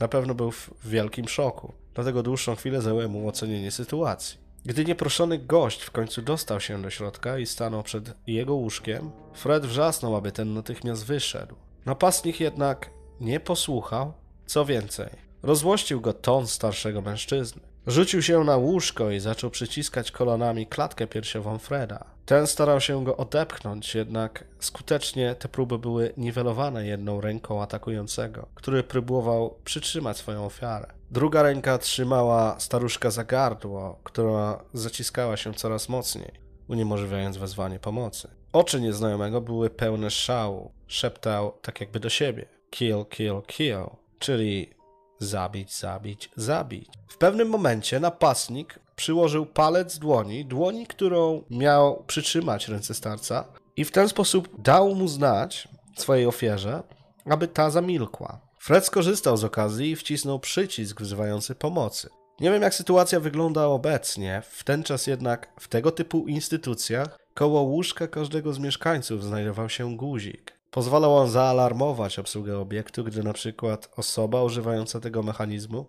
Na 0.00 0.08
pewno 0.08 0.34
był 0.34 0.50
w 0.50 0.70
wielkim 0.84 1.28
szoku, 1.28 1.72
dlatego 1.94 2.22
dłuższą 2.22 2.56
chwilę 2.56 2.82
zajęło 2.82 3.08
mu 3.08 3.28
ocenienie 3.28 3.70
sytuacji. 3.70 4.38
Gdy 4.64 4.84
nieproszony 4.84 5.38
gość 5.38 5.82
w 5.82 5.90
końcu 5.90 6.22
dostał 6.22 6.60
się 6.60 6.82
do 6.82 6.90
środka 6.90 7.38
i 7.38 7.46
stanął 7.46 7.82
przed 7.82 8.14
jego 8.26 8.54
łóżkiem, 8.54 9.10
Fred 9.34 9.66
wrzasnął, 9.66 10.16
aby 10.16 10.32
ten 10.32 10.54
natychmiast 10.54 11.04
wyszedł. 11.04 11.54
Napastnik 11.86 12.40
jednak 12.40 12.90
nie 13.22 13.40
posłuchał, 13.40 14.12
co 14.46 14.64
więcej, 14.64 15.08
rozłościł 15.42 16.00
go 16.00 16.12
ton 16.12 16.46
starszego 16.46 17.00
mężczyzny. 17.00 17.62
Rzucił 17.86 18.22
się 18.22 18.44
na 18.44 18.56
łóżko 18.56 19.10
i 19.10 19.20
zaczął 19.20 19.50
przyciskać 19.50 20.10
kolanami 20.10 20.66
klatkę 20.66 21.06
piersiową 21.06 21.58
Freda. 21.58 22.04
Ten 22.26 22.46
starał 22.46 22.80
się 22.80 23.04
go 23.04 23.16
odepchnąć, 23.16 23.94
jednak 23.94 24.44
skutecznie 24.58 25.34
te 25.34 25.48
próby 25.48 25.78
były 25.78 26.12
niwelowane 26.16 26.86
jedną 26.86 27.20
ręką 27.20 27.62
atakującego, 27.62 28.46
który 28.54 28.82
próbował 28.82 29.54
przytrzymać 29.64 30.16
swoją 30.16 30.46
ofiarę. 30.46 30.86
Druga 31.10 31.42
ręka 31.42 31.78
trzymała 31.78 32.60
staruszka 32.60 33.10
za 33.10 33.24
gardło, 33.24 33.98
która 34.04 34.64
zaciskała 34.74 35.36
się 35.36 35.54
coraz 35.54 35.88
mocniej, 35.88 36.32
uniemożliwiając 36.68 37.36
wezwanie 37.36 37.78
pomocy. 37.78 38.28
Oczy 38.52 38.80
nieznajomego 38.80 39.40
były 39.40 39.70
pełne 39.70 40.10
szału. 40.10 40.72
Szeptał 40.86 41.52
tak 41.62 41.80
jakby 41.80 42.00
do 42.00 42.08
siebie: 42.10 42.46
kill, 42.72 43.04
kill, 43.10 43.42
kill, 43.46 43.86
czyli 44.18 44.70
zabić, 45.18 45.78
zabić, 45.78 46.30
zabić. 46.36 46.88
W 47.08 47.16
pewnym 47.16 47.48
momencie 47.48 48.00
napastnik 48.00 48.78
przyłożył 48.96 49.46
palec 49.46 49.98
dłoni, 49.98 50.44
dłoni, 50.44 50.86
którą 50.86 51.42
miał 51.50 52.04
przytrzymać 52.06 52.68
ręce 52.68 52.94
starca, 52.94 53.44
i 53.76 53.84
w 53.84 53.90
ten 53.90 54.08
sposób 54.08 54.62
dał 54.62 54.94
mu 54.94 55.08
znać 55.08 55.68
swojej 55.96 56.26
ofierze, 56.26 56.82
aby 57.24 57.48
ta 57.48 57.70
zamilkła. 57.70 58.40
Fred 58.58 58.86
skorzystał 58.86 59.36
z 59.36 59.44
okazji 59.44 59.90
i 59.90 59.96
wcisnął 59.96 60.40
przycisk 60.40 61.00
wzywający 61.00 61.54
pomocy. 61.54 62.08
Nie 62.40 62.50
wiem, 62.50 62.62
jak 62.62 62.74
sytuacja 62.74 63.20
wygląda 63.20 63.66
obecnie, 63.66 64.42
w 64.50 64.64
ten 64.64 64.82
czas 64.82 65.06
jednak 65.06 65.48
w 65.60 65.68
tego 65.68 65.90
typu 65.90 66.26
instytucjach 66.26 67.18
koło 67.34 67.60
łóżka 67.60 68.08
każdego 68.08 68.52
z 68.52 68.58
mieszkańców 68.58 69.24
znajdował 69.24 69.68
się 69.68 69.96
guzik. 69.96 70.61
Pozwalał 70.72 71.16
on 71.16 71.30
zaalarmować 71.30 72.18
obsługę 72.18 72.58
obiektu, 72.58 73.04
gdy 73.04 73.22
na 73.22 73.32
przykład 73.32 73.88
osoba 73.96 74.42
używająca 74.42 75.00
tego 75.00 75.22
mechanizmu 75.22 75.86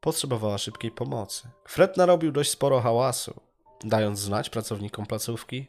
potrzebowała 0.00 0.58
szybkiej 0.58 0.90
pomocy. 0.90 1.48
Fred 1.68 1.96
narobił 1.96 2.32
dość 2.32 2.50
sporo 2.50 2.80
hałasu, 2.80 3.40
dając 3.84 4.18
znać 4.18 4.50
pracownikom 4.50 5.06
placówki, 5.06 5.66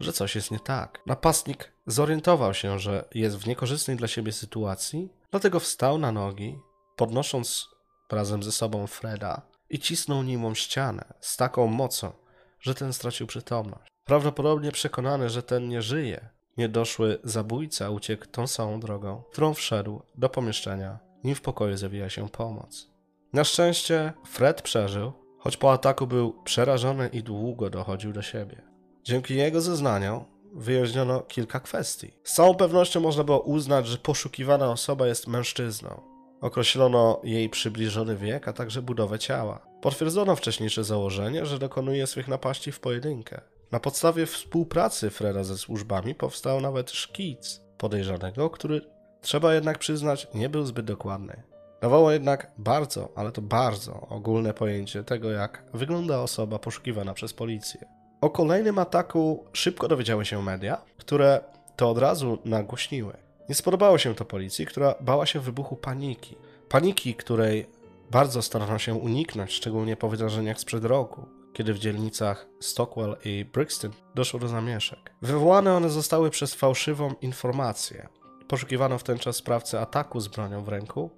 że 0.00 0.12
coś 0.12 0.34
jest 0.34 0.50
nie 0.50 0.60
tak. 0.60 1.02
Napastnik 1.06 1.72
zorientował 1.86 2.54
się, 2.54 2.78
że 2.78 3.08
jest 3.14 3.36
w 3.36 3.46
niekorzystnej 3.46 3.96
dla 3.96 4.08
siebie 4.08 4.32
sytuacji, 4.32 5.12
dlatego 5.30 5.60
wstał 5.60 5.98
na 5.98 6.12
nogi, 6.12 6.58
podnosząc 6.96 7.68
razem 8.10 8.42
ze 8.42 8.52
sobą 8.52 8.86
Freda 8.86 9.42
i 9.70 9.78
cisnął 9.78 10.22
nim 10.22 10.44
o 10.44 10.54
ścianę 10.54 11.14
z 11.20 11.36
taką 11.36 11.66
mocą, 11.66 12.12
że 12.60 12.74
ten 12.74 12.92
stracił 12.92 13.26
przytomność. 13.26 13.92
Prawdopodobnie 14.04 14.72
przekonany, 14.72 15.30
że 15.30 15.42
ten 15.42 15.68
nie 15.68 15.82
żyje, 15.82 16.28
niedoszły 16.56 17.18
zabójca 17.24 17.90
uciekł 17.90 18.26
tą 18.26 18.46
samą 18.46 18.80
drogą, 18.80 19.22
którą 19.32 19.54
wszedł 19.54 20.02
do 20.14 20.28
pomieszczenia, 20.28 20.98
nim 21.24 21.34
w 21.34 21.40
pokoju 21.40 21.76
zawija 21.76 22.10
się 22.10 22.28
pomoc. 22.28 22.90
Na 23.32 23.44
szczęście 23.44 24.12
Fred 24.26 24.62
przeżył, 24.62 25.12
choć 25.38 25.56
po 25.56 25.72
ataku 25.72 26.06
był 26.06 26.42
przerażony 26.44 27.08
i 27.08 27.22
długo 27.22 27.70
dochodził 27.70 28.12
do 28.12 28.22
siebie. 28.22 28.62
Dzięki 29.04 29.36
jego 29.36 29.60
zeznaniom 29.60 30.24
wyjaśniono 30.52 31.20
kilka 31.20 31.60
kwestii. 31.60 32.12
Z 32.24 32.34
całą 32.34 32.54
pewnością 32.54 33.00
można 33.00 33.24
było 33.24 33.40
uznać, 33.40 33.86
że 33.86 33.98
poszukiwana 33.98 34.70
osoba 34.70 35.06
jest 35.06 35.26
mężczyzną. 35.26 36.00
Określono 36.40 37.20
jej 37.24 37.48
przybliżony 37.48 38.16
wiek, 38.16 38.48
a 38.48 38.52
także 38.52 38.82
budowę 38.82 39.18
ciała. 39.18 39.66
Potwierdzono 39.80 40.36
wcześniejsze 40.36 40.84
założenie, 40.84 41.46
że 41.46 41.58
dokonuje 41.58 42.06
swych 42.06 42.28
napaści 42.28 42.72
w 42.72 42.80
pojedynkę. 42.80 43.40
Na 43.72 43.80
podstawie 43.80 44.26
współpracy 44.26 45.10
Freda 45.10 45.44
ze 45.44 45.58
służbami 45.58 46.14
powstał 46.14 46.60
nawet 46.60 46.90
szkic 46.90 47.60
podejrzanego, 47.78 48.50
który 48.50 48.80
trzeba 49.20 49.54
jednak 49.54 49.78
przyznać 49.78 50.28
nie 50.34 50.48
był 50.48 50.66
zbyt 50.66 50.86
dokładny. 50.86 51.42
Dawało 51.80 52.10
jednak 52.10 52.52
bardzo, 52.58 53.08
ale 53.14 53.32
to 53.32 53.42
bardzo 53.42 54.00
ogólne 54.00 54.54
pojęcie 54.54 55.04
tego, 55.04 55.30
jak 55.30 55.64
wygląda 55.74 56.20
osoba 56.20 56.58
poszukiwana 56.58 57.14
przez 57.14 57.32
policję. 57.32 57.80
O 58.20 58.30
kolejnym 58.30 58.78
ataku 58.78 59.44
szybko 59.52 59.88
dowiedziały 59.88 60.24
się 60.24 60.42
media, 60.42 60.82
które 60.98 61.40
to 61.76 61.90
od 61.90 61.98
razu 61.98 62.38
nagłośniły. 62.44 63.16
Nie 63.48 63.54
spodobało 63.54 63.98
się 63.98 64.14
to 64.14 64.24
policji, 64.24 64.66
która 64.66 64.94
bała 65.00 65.26
się 65.26 65.40
wybuchu 65.40 65.76
paniki. 65.76 66.36
Paniki, 66.68 67.14
której 67.14 67.66
bardzo 68.10 68.42
starano 68.42 68.78
się 68.78 68.94
uniknąć, 68.94 69.52
szczególnie 69.52 69.96
po 69.96 70.08
wydarzeniach 70.08 70.60
sprzed 70.60 70.84
roku, 70.84 71.26
kiedy 71.52 71.74
w 71.74 71.78
dzielnicach 71.78 72.46
Stockwell 72.60 73.16
i 73.24 73.44
Brixton 73.44 73.90
doszło 74.14 74.40
do 74.40 74.48
zamieszek. 74.48 75.14
Wywołane 75.22 75.74
one 75.74 75.90
zostały 75.90 76.30
przez 76.30 76.54
fałszywą 76.54 77.14
informację. 77.20 78.08
Poszukiwano 78.48 78.98
w 78.98 79.02
ten 79.02 79.18
czas 79.18 79.36
sprawcy 79.36 79.80
ataku 79.80 80.20
z 80.20 80.28
bronią 80.28 80.64
w 80.64 80.68
ręku 80.68 81.10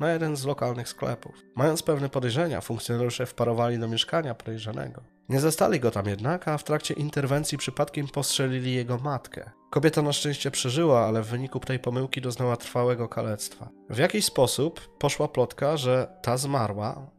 na 0.00 0.12
jeden 0.12 0.36
z 0.36 0.44
lokalnych 0.44 0.88
sklepów. 0.88 1.34
Mając 1.54 1.82
pewne 1.82 2.08
podejrzenia, 2.08 2.60
funkcjonariusze 2.60 3.26
wparowali 3.26 3.78
do 3.78 3.88
mieszkania 3.88 4.34
podejrzanego. 4.34 5.02
Nie 5.28 5.40
zastali 5.40 5.80
go 5.80 5.90
tam 5.90 6.06
jednak, 6.06 6.48
a 6.48 6.58
w 6.58 6.64
trakcie 6.64 6.94
interwencji 6.94 7.58
przypadkiem 7.58 8.08
postrzelili 8.08 8.74
jego 8.74 8.98
matkę. 8.98 9.50
Kobieta 9.70 10.02
na 10.02 10.12
szczęście 10.12 10.50
przeżyła, 10.50 11.06
ale 11.06 11.22
w 11.22 11.26
wyniku 11.26 11.60
tej 11.60 11.78
pomyłki 11.78 12.20
doznała 12.20 12.56
trwałego 12.56 13.08
kalectwa. 13.08 13.68
W 13.90 13.98
jakiś 13.98 14.24
sposób 14.24 14.98
poszła 14.98 15.28
plotka, 15.28 15.76
że 15.76 16.18
ta 16.22 16.36
zmarła 16.36 17.10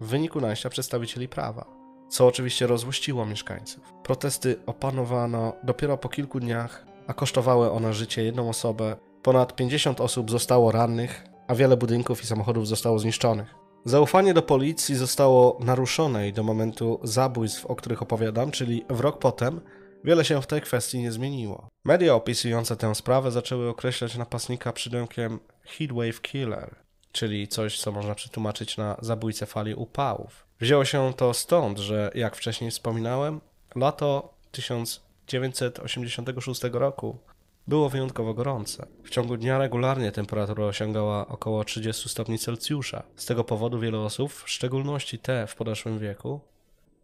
w 0.00 0.06
wyniku 0.06 0.40
najścia 0.40 0.70
przedstawicieli 0.70 1.28
prawa, 1.28 1.66
co 2.08 2.26
oczywiście 2.26 2.66
rozłościło 2.66 3.26
mieszkańców. 3.26 3.92
Protesty 4.02 4.56
opanowano 4.66 5.52
dopiero 5.62 5.98
po 5.98 6.08
kilku 6.08 6.40
dniach, 6.40 6.86
a 7.06 7.14
kosztowały 7.14 7.70
one 7.70 7.94
życie 7.94 8.24
jedną 8.24 8.48
osobę. 8.48 8.96
Ponad 9.22 9.56
50 9.56 10.00
osób 10.00 10.30
zostało 10.30 10.72
rannych, 10.72 11.24
a 11.48 11.54
wiele 11.54 11.76
budynków 11.76 12.22
i 12.22 12.26
samochodów 12.26 12.68
zostało 12.68 12.98
zniszczonych. 12.98 13.54
Zaufanie 13.84 14.34
do 14.34 14.42
policji 14.42 14.94
zostało 14.94 15.58
naruszone 15.60 16.28
i 16.28 16.32
do 16.32 16.42
momentu 16.42 17.00
zabójstw, 17.02 17.66
o 17.66 17.76
których 17.76 18.02
opowiadam, 18.02 18.50
czyli 18.50 18.84
w 18.90 19.00
rok 19.00 19.18
potem, 19.18 19.60
wiele 20.04 20.24
się 20.24 20.42
w 20.42 20.46
tej 20.46 20.60
kwestii 20.60 20.98
nie 20.98 21.12
zmieniło. 21.12 21.68
Media 21.84 22.14
opisujące 22.14 22.76
tę 22.76 22.94
sprawę 22.94 23.30
zaczęły 23.30 23.68
określać 23.68 24.16
napastnika 24.16 24.72
przydomkiem 24.72 25.38
Heatwave 25.62 26.22
Killer, 26.22 26.83
czyli 27.14 27.48
coś, 27.48 27.80
co 27.80 27.92
można 27.92 28.14
przetłumaczyć 28.14 28.76
na 28.76 28.96
zabójcę 29.00 29.46
fali 29.46 29.74
upałów. 29.74 30.46
Wzięło 30.60 30.84
się 30.84 31.12
to 31.16 31.34
stąd, 31.34 31.78
że, 31.78 32.10
jak 32.14 32.36
wcześniej 32.36 32.70
wspominałem, 32.70 33.40
lato 33.74 34.34
1986 34.52 36.60
roku 36.72 37.18
było 37.66 37.88
wyjątkowo 37.88 38.34
gorące. 38.34 38.86
W 39.04 39.10
ciągu 39.10 39.36
dnia 39.36 39.58
regularnie 39.58 40.12
temperatura 40.12 40.64
osiągała 40.64 41.26
około 41.26 41.64
30 41.64 42.08
stopni 42.08 42.38
Celsjusza. 42.38 43.02
Z 43.16 43.26
tego 43.26 43.44
powodu 43.44 43.80
wiele 43.80 43.98
osób, 43.98 44.32
w 44.32 44.50
szczególności 44.50 45.18
te 45.18 45.46
w 45.46 45.54
podeszłym 45.54 45.98
wieku, 45.98 46.40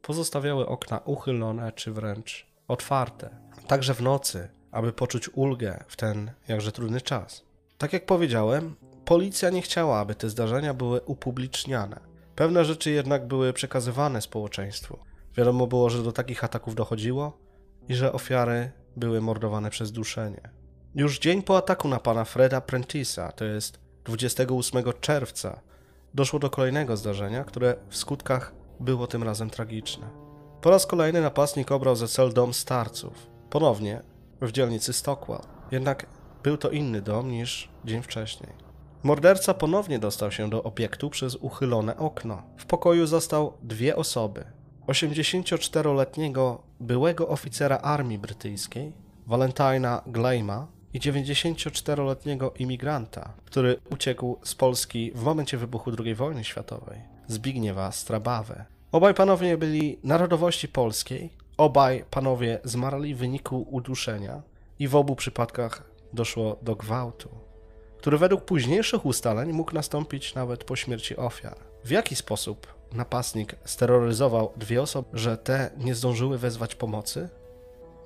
pozostawiały 0.02 0.66
okna 0.66 1.00
uchylone 1.04 1.72
czy 1.72 1.92
wręcz 1.92 2.46
otwarte, 2.68 3.30
także 3.66 3.94
w 3.94 4.02
nocy, 4.02 4.48
aby 4.70 4.92
poczuć 4.92 5.28
ulgę 5.28 5.84
w 5.88 5.96
ten 5.96 6.30
jakże 6.48 6.72
trudny 6.72 7.00
czas. 7.00 7.44
Tak 7.78 7.92
jak 7.92 8.06
powiedziałem, 8.06 8.76
policja 9.10 9.50
nie 9.50 9.62
chciała, 9.62 9.98
aby 9.98 10.14
te 10.14 10.28
zdarzenia 10.28 10.74
były 10.74 11.00
upubliczniane. 11.00 12.00
Pewne 12.34 12.64
rzeczy 12.64 12.90
jednak 12.90 13.26
były 13.26 13.52
przekazywane 13.52 14.22
społeczeństwu. 14.22 14.98
Wiadomo 15.36 15.66
było, 15.66 15.90
że 15.90 16.02
do 16.02 16.12
takich 16.12 16.44
ataków 16.44 16.74
dochodziło 16.74 17.38
i 17.88 17.94
że 17.94 18.12
ofiary 18.12 18.70
były 18.96 19.20
mordowane 19.20 19.70
przez 19.70 19.92
duszenie. 19.92 20.40
Już 20.94 21.18
dzień 21.18 21.42
po 21.42 21.56
ataku 21.56 21.88
na 21.88 21.98
pana 21.98 22.24
Freda 22.24 22.58
Prentice'a, 22.58 23.32
to 23.32 23.44
jest 23.44 23.80
28 24.04 24.84
czerwca, 25.00 25.60
doszło 26.14 26.38
do 26.38 26.50
kolejnego 26.50 26.96
zdarzenia, 26.96 27.44
które 27.44 27.76
w 27.88 27.96
skutkach 27.96 28.54
było 28.80 29.06
tym 29.06 29.22
razem 29.22 29.50
tragiczne. 29.50 30.06
Po 30.60 30.70
raz 30.70 30.86
kolejny 30.86 31.20
napastnik 31.20 31.72
obrał 31.72 31.96
ze 31.96 32.08
cel 32.08 32.32
dom 32.32 32.54
starców, 32.54 33.26
ponownie 33.50 34.02
w 34.40 34.52
dzielnicy 34.52 34.92
Stockwell. 34.92 35.42
Jednak 35.70 36.06
był 36.42 36.56
to 36.56 36.70
inny 36.70 37.02
dom 37.02 37.30
niż 37.30 37.68
dzień 37.84 38.02
wcześniej. 38.02 38.69
Morderca 39.02 39.54
ponownie 39.54 39.98
dostał 39.98 40.32
się 40.32 40.50
do 40.50 40.62
obiektu 40.62 41.10
przez 41.10 41.36
uchylone 41.36 41.96
okno. 41.96 42.42
W 42.56 42.66
pokoju 42.66 43.06
zastał 43.06 43.52
dwie 43.62 43.96
osoby. 43.96 44.44
84-letniego 44.86 46.58
byłego 46.80 47.28
oficera 47.28 47.76
armii 47.76 48.18
brytyjskiej, 48.18 48.92
Valentina 49.26 50.02
Glejma 50.06 50.66
i 50.94 51.00
94-letniego 51.00 52.52
imigranta, 52.58 53.32
który 53.44 53.76
uciekł 53.90 54.38
z 54.42 54.54
Polski 54.54 55.12
w 55.14 55.22
momencie 55.22 55.56
wybuchu 55.56 55.90
II 56.04 56.14
wojny 56.14 56.44
światowej, 56.44 57.00
Zbigniewa 57.26 57.92
Strabawę. 57.92 58.64
Obaj 58.92 59.14
panowie 59.14 59.58
byli 59.58 59.98
narodowości 60.04 60.68
polskiej, 60.68 61.30
obaj 61.56 62.04
panowie 62.10 62.58
zmarli 62.64 63.14
w 63.14 63.18
wyniku 63.18 63.66
uduszenia 63.70 64.42
i 64.78 64.88
w 64.88 64.96
obu 64.96 65.16
przypadkach 65.16 65.90
doszło 66.12 66.56
do 66.62 66.76
gwałtu, 66.76 67.28
który 68.00 68.18
według 68.18 68.44
późniejszych 68.44 69.06
ustaleń 69.06 69.52
mógł 69.52 69.74
nastąpić 69.74 70.34
nawet 70.34 70.64
po 70.64 70.76
śmierci 70.76 71.16
ofiar. 71.16 71.56
W 71.84 71.90
jaki 71.90 72.16
sposób 72.16 72.66
napastnik 72.92 73.56
steroryzował 73.64 74.52
dwie 74.56 74.82
osoby, 74.82 75.08
że 75.12 75.36
te 75.36 75.70
nie 75.78 75.94
zdążyły 75.94 76.38
wezwać 76.38 76.74
pomocy? 76.74 77.28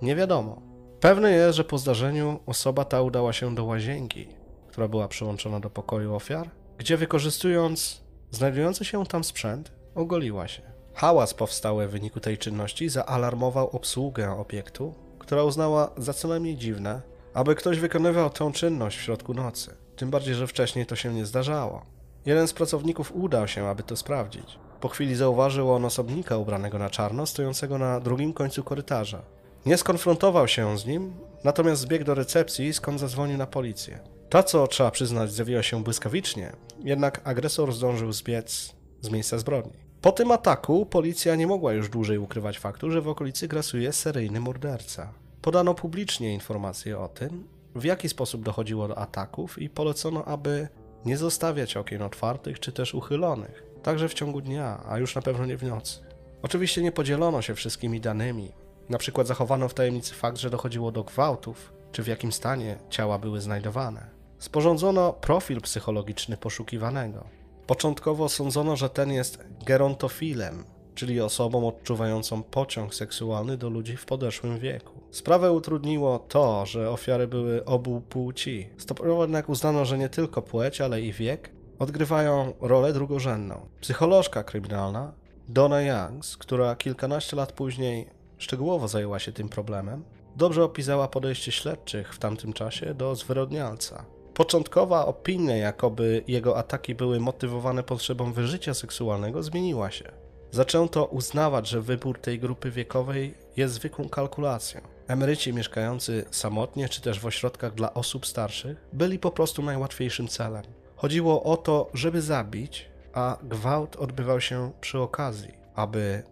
Nie 0.02 0.16
wiadomo. 0.16 0.62
Pewne 1.00 1.32
jest, 1.32 1.56
że 1.56 1.64
po 1.64 1.78
zdarzeniu 1.78 2.40
osoba 2.46 2.84
ta 2.84 3.02
udała 3.02 3.32
się 3.32 3.54
do 3.54 3.64
łazienki, 3.64 4.28
która 4.68 4.88
była 4.88 5.08
przyłączona 5.08 5.60
do 5.60 5.70
pokoju 5.70 6.14
ofiar, 6.14 6.50
gdzie 6.78 6.96
wykorzystując 6.96 8.00
znajdujący 8.30 8.84
się 8.84 9.06
tam 9.06 9.24
sprzęt, 9.24 9.72
ogoliła 9.94 10.48
się. 10.48 10.62
Hałas 10.94 11.34
powstały 11.34 11.88
w 11.88 11.90
wyniku 11.90 12.20
tej 12.20 12.38
czynności 12.38 12.88
zaalarmował 12.88 13.70
obsługę 13.70 14.30
obiektu, 14.30 14.94
która 15.18 15.42
uznała 15.44 15.90
za 15.96 16.12
co 16.12 16.28
najmniej 16.28 16.56
dziwne, 16.56 17.02
aby 17.34 17.54
ktoś 17.54 17.78
wykonywał 17.78 18.30
tę 18.30 18.52
czynność 18.52 18.98
w 18.98 19.02
środku 19.02 19.34
nocy. 19.34 19.83
Tym 19.96 20.10
bardziej, 20.10 20.34
że 20.34 20.46
wcześniej 20.46 20.86
to 20.86 20.96
się 20.96 21.14
nie 21.14 21.26
zdarzało. 21.26 21.82
Jeden 22.26 22.48
z 22.48 22.52
pracowników 22.52 23.12
udał 23.16 23.48
się, 23.48 23.66
aby 23.66 23.82
to 23.82 23.96
sprawdzić. 23.96 24.58
Po 24.80 24.88
chwili 24.88 25.14
zauważył 25.14 25.72
on 25.72 25.84
osobnika 25.84 26.36
ubranego 26.36 26.78
na 26.78 26.90
czarno, 26.90 27.26
stojącego 27.26 27.78
na 27.78 28.00
drugim 28.00 28.32
końcu 28.32 28.64
korytarza. 28.64 29.22
Nie 29.66 29.76
skonfrontował 29.76 30.48
się 30.48 30.78
z 30.78 30.86
nim, 30.86 31.12
natomiast 31.44 31.82
zbiegł 31.82 32.04
do 32.04 32.14
recepcji, 32.14 32.72
skąd 32.72 33.00
zadzwonił 33.00 33.38
na 33.38 33.46
policję. 33.46 34.00
Ta, 34.30 34.42
co 34.42 34.66
trzeba 34.66 34.90
przyznać, 34.90 35.32
zjawiła 35.32 35.62
się 35.62 35.82
błyskawicznie, 35.82 36.52
jednak 36.84 37.20
agresor 37.24 37.72
zdążył 37.72 38.12
zbiec 38.12 38.74
z 39.00 39.10
miejsca 39.10 39.38
zbrodni. 39.38 39.84
Po 40.00 40.12
tym 40.12 40.30
ataku 40.30 40.86
policja 40.86 41.34
nie 41.34 41.46
mogła 41.46 41.72
już 41.72 41.88
dłużej 41.88 42.18
ukrywać 42.18 42.58
faktu, 42.58 42.90
że 42.90 43.00
w 43.00 43.08
okolicy 43.08 43.48
grasuje 43.48 43.92
seryjny 43.92 44.40
morderca. 44.40 45.12
Podano 45.42 45.74
publicznie 45.74 46.34
informacje 46.34 46.98
o 46.98 47.08
tym, 47.08 47.44
w 47.74 47.84
jaki 47.84 48.08
sposób 48.08 48.42
dochodziło 48.42 48.88
do 48.88 48.98
ataków 48.98 49.58
i 49.58 49.70
polecono, 49.70 50.24
aby 50.24 50.68
nie 51.04 51.16
zostawiać 51.16 51.76
okien 51.76 52.02
otwartych 52.02 52.60
czy 52.60 52.72
też 52.72 52.94
uchylonych, 52.94 53.62
także 53.82 54.08
w 54.08 54.14
ciągu 54.14 54.40
dnia, 54.40 54.82
a 54.88 54.98
już 54.98 55.14
na 55.14 55.22
pewno 55.22 55.46
nie 55.46 55.56
w 55.56 55.62
nocy. 55.62 55.98
Oczywiście 56.42 56.82
nie 56.82 56.92
podzielono 56.92 57.42
się 57.42 57.54
wszystkimi 57.54 58.00
danymi. 58.00 58.52
Na 58.88 58.98
przykład 58.98 59.26
zachowano 59.26 59.68
w 59.68 59.74
tajemnicy 59.74 60.14
fakt, 60.14 60.38
że 60.38 60.50
dochodziło 60.50 60.92
do 60.92 61.04
gwałtów, 61.04 61.72
czy 61.92 62.02
w 62.02 62.06
jakim 62.06 62.32
stanie 62.32 62.78
ciała 62.90 63.18
były 63.18 63.40
znajdowane. 63.40 64.10
Sporządzono 64.38 65.12
profil 65.12 65.60
psychologiczny 65.60 66.36
poszukiwanego. 66.36 67.24
Początkowo 67.66 68.28
sądzono, 68.28 68.76
że 68.76 68.90
ten 68.90 69.12
jest 69.12 69.44
gerontofilem, 69.66 70.64
czyli 70.94 71.20
osobą 71.20 71.68
odczuwającą 71.68 72.42
pociąg 72.42 72.94
seksualny 72.94 73.56
do 73.56 73.70
ludzi 73.70 73.96
w 73.96 74.04
podeszłym 74.04 74.58
wieku. 74.58 74.93
Sprawę 75.14 75.53
utrudniło 75.53 76.18
to, 76.18 76.66
że 76.66 76.90
ofiary 76.90 77.27
były 77.27 77.64
obu 77.64 78.00
płci. 78.00 78.68
Stopniowo 78.79 79.22
jednak 79.22 79.48
uznano, 79.48 79.85
że 79.85 79.98
nie 79.98 80.09
tylko 80.09 80.42
płeć, 80.42 80.81
ale 80.81 81.03
i 81.03 81.12
wiek 81.12 81.50
odgrywają 81.79 82.53
rolę 82.61 82.92
drugorzędną. 82.92 83.66
Psycholożka 83.81 84.44
kryminalna 84.44 85.12
Donna 85.48 85.83
Youngs, 85.83 86.37
która 86.37 86.77
kilkanaście 86.77 87.37
lat 87.37 87.53
później 87.53 88.07
szczegółowo 88.38 88.88
zajęła 88.88 89.18
się 89.18 89.33
tym 89.33 89.48
problemem, 89.48 90.05
dobrze 90.37 90.64
opisała 90.64 91.09
podejście 91.09 91.53
śledczych 91.53 92.14
w 92.14 92.18
tamtym 92.18 92.53
czasie 92.53 92.94
do 92.94 93.14
zwyrodnialca. 93.14 94.05
Początkowa 94.35 95.07
opinia, 95.07 95.57
jakoby 95.57 96.24
jego 96.29 96.59
ataki 96.59 96.94
były 96.94 97.20
motywowane 97.20 97.83
potrzebą 97.83 98.33
wyżycia 98.33 98.74
seksualnego, 98.74 99.42
zmieniła 99.42 99.90
się. 99.90 100.12
Zaczęto 100.50 101.05
uznawać, 101.05 101.68
że 101.68 101.81
wybór 101.81 102.18
tej 102.18 102.38
grupy 102.38 102.70
wiekowej 102.70 103.35
jest 103.57 103.74
zwykłą 103.74 104.09
kalkulacją. 104.09 104.93
Emeryci 105.08 105.52
mieszkający 105.52 106.24
samotnie 106.30 106.88
czy 106.88 107.00
też 107.00 107.20
w 107.20 107.26
ośrodkach 107.26 107.74
dla 107.74 107.94
osób 107.94 108.26
starszych 108.26 108.88
byli 108.92 109.18
po 109.18 109.30
prostu 109.30 109.62
najłatwiejszym 109.62 110.28
celem. 110.28 110.62
Chodziło 110.96 111.42
o 111.42 111.56
to, 111.56 111.90
żeby 111.94 112.22
zabić, 112.22 112.88
a 113.12 113.38
gwałt 113.42 113.96
odbywał 113.96 114.40
się 114.40 114.72
przy 114.80 114.98
okazji, 114.98 115.52
aby 115.74 116.22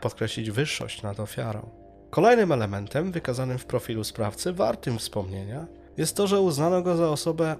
podkreślić 0.00 0.50
wyższość 0.50 1.02
nad 1.02 1.20
ofiarą. 1.20 1.70
Kolejnym 2.10 2.52
elementem 2.52 3.12
wykazanym 3.12 3.58
w 3.58 3.64
profilu 3.64 4.04
sprawcy, 4.04 4.52
wartym 4.52 4.98
wspomnienia, 4.98 5.66
jest 5.96 6.16
to, 6.16 6.26
że 6.26 6.40
uznano 6.40 6.82
go 6.82 6.96
za 6.96 7.08
osobę 7.08 7.56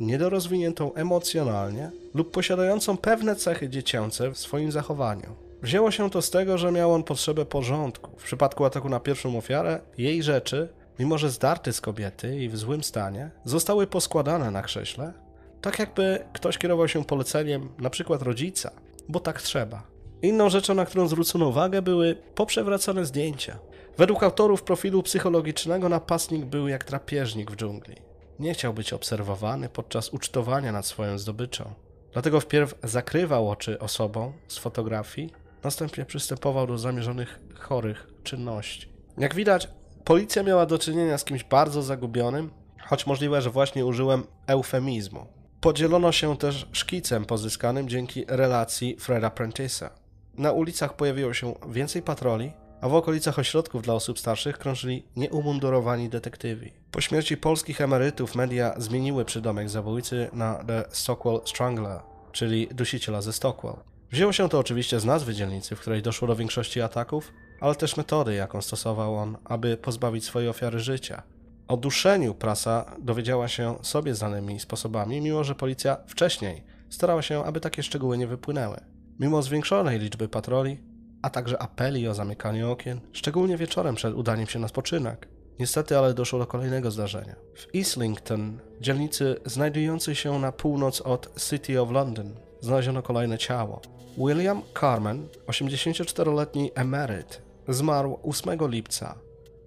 niedorozwiniętą 0.00 0.94
emocjonalnie 0.94 1.90
lub 2.14 2.30
posiadającą 2.30 2.96
pewne 2.96 3.36
cechy 3.36 3.68
dziecięce 3.68 4.30
w 4.30 4.38
swoim 4.38 4.72
zachowaniu. 4.72 5.51
Wzięło 5.62 5.90
się 5.90 6.10
to 6.10 6.22
z 6.22 6.30
tego, 6.30 6.58
że 6.58 6.72
miał 6.72 6.92
on 6.92 7.02
potrzebę 7.02 7.44
porządku. 7.44 8.10
W 8.18 8.24
przypadku 8.24 8.64
ataku 8.64 8.88
na 8.88 9.00
pierwszą 9.00 9.38
ofiarę, 9.38 9.80
jej 9.98 10.22
rzeczy, 10.22 10.68
mimo 10.98 11.18
że 11.18 11.30
zdarte 11.30 11.72
z 11.72 11.80
kobiety 11.80 12.38
i 12.38 12.48
w 12.48 12.56
złym 12.56 12.82
stanie, 12.82 13.30
zostały 13.44 13.86
poskładane 13.86 14.50
na 14.50 14.62
krześle, 14.62 15.12
tak 15.60 15.78
jakby 15.78 16.24
ktoś 16.32 16.58
kierował 16.58 16.88
się 16.88 17.04
poleceniem 17.04 17.68
na 17.78 17.90
przykład 17.90 18.22
rodzica, 18.22 18.70
bo 19.08 19.20
tak 19.20 19.42
trzeba. 19.42 19.82
Inną 20.22 20.50
rzeczą, 20.50 20.74
na 20.74 20.86
którą 20.86 21.08
zwrócono 21.08 21.48
uwagę, 21.48 21.82
były 21.82 22.16
poprzewracane 22.34 23.04
zdjęcia. 23.04 23.58
Według 23.98 24.22
autorów 24.22 24.62
profilu 24.62 25.02
psychologicznego 25.02 25.88
napastnik 25.88 26.44
był 26.44 26.68
jak 26.68 26.84
drapieżnik 26.84 27.50
w 27.50 27.56
dżungli. 27.56 27.96
Nie 28.38 28.54
chciał 28.54 28.74
być 28.74 28.92
obserwowany 28.92 29.68
podczas 29.68 30.08
ucztowania 30.08 30.72
nad 30.72 30.86
swoją 30.86 31.18
zdobyczą. 31.18 31.74
Dlatego 32.12 32.40
wpierw 32.40 32.74
zakrywał 32.82 33.50
oczy 33.50 33.78
osobom 33.78 34.32
z 34.48 34.58
fotografii, 34.58 35.41
następnie 35.64 36.04
przystępował 36.04 36.66
do 36.66 36.78
zamierzonych 36.78 37.40
chorych 37.58 38.06
czynności. 38.22 38.88
Jak 39.18 39.34
widać, 39.34 39.68
policja 40.04 40.42
miała 40.42 40.66
do 40.66 40.78
czynienia 40.78 41.18
z 41.18 41.24
kimś 41.24 41.44
bardzo 41.44 41.82
zagubionym, 41.82 42.50
choć 42.80 43.06
możliwe, 43.06 43.42
że 43.42 43.50
właśnie 43.50 43.86
użyłem 43.86 44.24
eufemizmu. 44.46 45.26
Podzielono 45.60 46.12
się 46.12 46.36
też 46.36 46.68
szkicem 46.72 47.24
pozyskanym 47.24 47.88
dzięki 47.88 48.24
relacji 48.28 48.96
Freda 48.98 49.28
Prentice'a. 49.28 49.90
Na 50.34 50.52
ulicach 50.52 50.96
pojawiło 50.96 51.34
się 51.34 51.54
więcej 51.68 52.02
patroli, 52.02 52.52
a 52.80 52.88
w 52.88 52.94
okolicach 52.94 53.38
ośrodków 53.38 53.82
dla 53.82 53.94
osób 53.94 54.18
starszych 54.18 54.58
krążyli 54.58 55.06
nieumundurowani 55.16 56.08
detektywi. 56.08 56.72
Po 56.90 57.00
śmierci 57.00 57.36
polskich 57.36 57.80
emerytów 57.80 58.34
media 58.34 58.74
zmieniły 58.76 59.24
przydomek 59.24 59.70
zabójcy 59.70 60.30
na 60.32 60.64
The 60.64 60.84
Stockwell 60.88 61.40
Strangler, 61.44 62.00
czyli 62.32 62.68
dusiciela 62.68 63.22
ze 63.22 63.32
Stockwell. 63.32 63.91
Wzięło 64.12 64.32
się 64.32 64.48
to 64.48 64.58
oczywiście 64.58 65.00
z 65.00 65.04
nazwy 65.04 65.34
dzielnicy, 65.34 65.76
w 65.76 65.80
której 65.80 66.02
doszło 66.02 66.28
do 66.28 66.36
większości 66.36 66.80
ataków, 66.80 67.32
ale 67.60 67.74
też 67.74 67.96
metody, 67.96 68.34
jaką 68.34 68.62
stosował 68.62 69.16
on, 69.16 69.36
aby 69.44 69.76
pozbawić 69.76 70.24
swojej 70.24 70.48
ofiary 70.48 70.80
życia. 70.80 71.22
O 71.68 71.76
duszeniu 71.76 72.34
prasa 72.34 72.96
dowiedziała 72.98 73.48
się 73.48 73.76
sobie 73.82 74.14
znanymi 74.14 74.60
sposobami, 74.60 75.20
mimo 75.20 75.44
że 75.44 75.54
policja 75.54 75.96
wcześniej 76.06 76.62
starała 76.90 77.22
się, 77.22 77.44
aby 77.44 77.60
takie 77.60 77.82
szczegóły 77.82 78.18
nie 78.18 78.26
wypłynęły. 78.26 78.80
Mimo 79.20 79.42
zwiększonej 79.42 79.98
liczby 79.98 80.28
patroli, 80.28 80.80
a 81.22 81.30
także 81.30 81.62
apeli 81.62 82.08
o 82.08 82.14
zamykanie 82.14 82.68
okien, 82.68 83.00
szczególnie 83.12 83.56
wieczorem 83.56 83.94
przed 83.94 84.14
udaniem 84.14 84.46
się 84.46 84.58
na 84.58 84.68
spoczynek. 84.68 85.28
Niestety, 85.58 85.98
ale 85.98 86.14
doszło 86.14 86.38
do 86.38 86.46
kolejnego 86.46 86.90
zdarzenia. 86.90 87.34
W 87.54 87.74
Islington, 87.74 88.58
dzielnicy 88.80 89.36
znajdującej 89.46 90.14
się 90.14 90.38
na 90.38 90.52
północ 90.52 91.00
od 91.00 91.40
City 91.40 91.80
of 91.80 91.90
London, 91.90 92.34
znaleziono 92.60 93.02
kolejne 93.02 93.38
ciało. 93.38 93.80
William 94.18 94.62
Carmen, 94.80 95.28
84-letni 95.46 96.70
emeryt, 96.74 97.42
zmarł 97.68 98.18
8 98.22 98.58
lipca, 98.68 99.14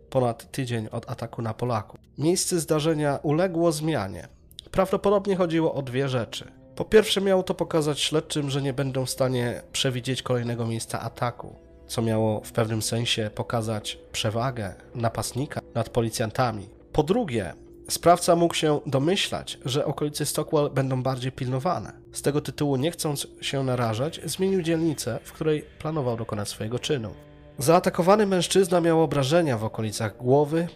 ponad 0.09 0.51
tydzień 0.51 0.87
od 0.91 1.11
ataku 1.11 1.41
na 1.41 1.53
Polaków. 1.53 1.99
Miejsce 2.17 2.59
zdarzenia 2.59 3.19
uległo 3.23 3.71
zmianie. 3.71 4.27
Prawdopodobnie 4.71 5.35
chodziło 5.35 5.73
o 5.73 5.81
dwie 5.81 6.09
rzeczy. 6.09 6.51
Po 6.75 6.85
pierwsze, 6.85 7.21
miało 7.21 7.43
to 7.43 7.53
pokazać 7.53 7.99
śledczym, 7.99 8.49
że 8.49 8.61
nie 8.61 8.73
będą 8.73 9.05
w 9.05 9.09
stanie 9.09 9.61
przewidzieć 9.71 10.21
kolejnego 10.21 10.65
miejsca 10.65 10.99
ataku, 10.99 11.55
co 11.87 12.01
miało 12.01 12.41
w 12.41 12.51
pewnym 12.51 12.81
sensie 12.81 13.29
pokazać 13.35 13.99
przewagę 14.11 14.73
napastnika 14.95 15.61
nad 15.73 15.89
policjantami. 15.89 16.69
Po 16.91 17.03
drugie, 17.03 17.53
sprawca 17.89 18.35
mógł 18.35 18.53
się 18.53 18.79
domyślać, 18.85 19.59
że 19.65 19.85
okolice 19.85 20.25
Stockwell 20.25 20.69
będą 20.69 21.03
bardziej 21.03 21.31
pilnowane. 21.31 22.04
Z 22.15 22.21
tego 22.21 22.41
tytułu, 22.41 22.75
nie 22.75 22.91
chcąc 22.91 23.27
się 23.41 23.63
narażać, 23.63 24.21
zmienił 24.25 24.61
dzielnicę, 24.61 25.19
w 25.23 25.31
której 25.31 25.65
planował 25.79 26.17
dokonać 26.17 26.49
swojego 26.49 26.79
czynu. 26.79 27.13
Zaatakowany 27.57 28.25
mężczyzna 28.25 28.81
miał 28.81 29.01
obrażenia 29.01 29.57
w 29.57 29.63
okolicach 29.63 30.17
głowy, 30.17 30.67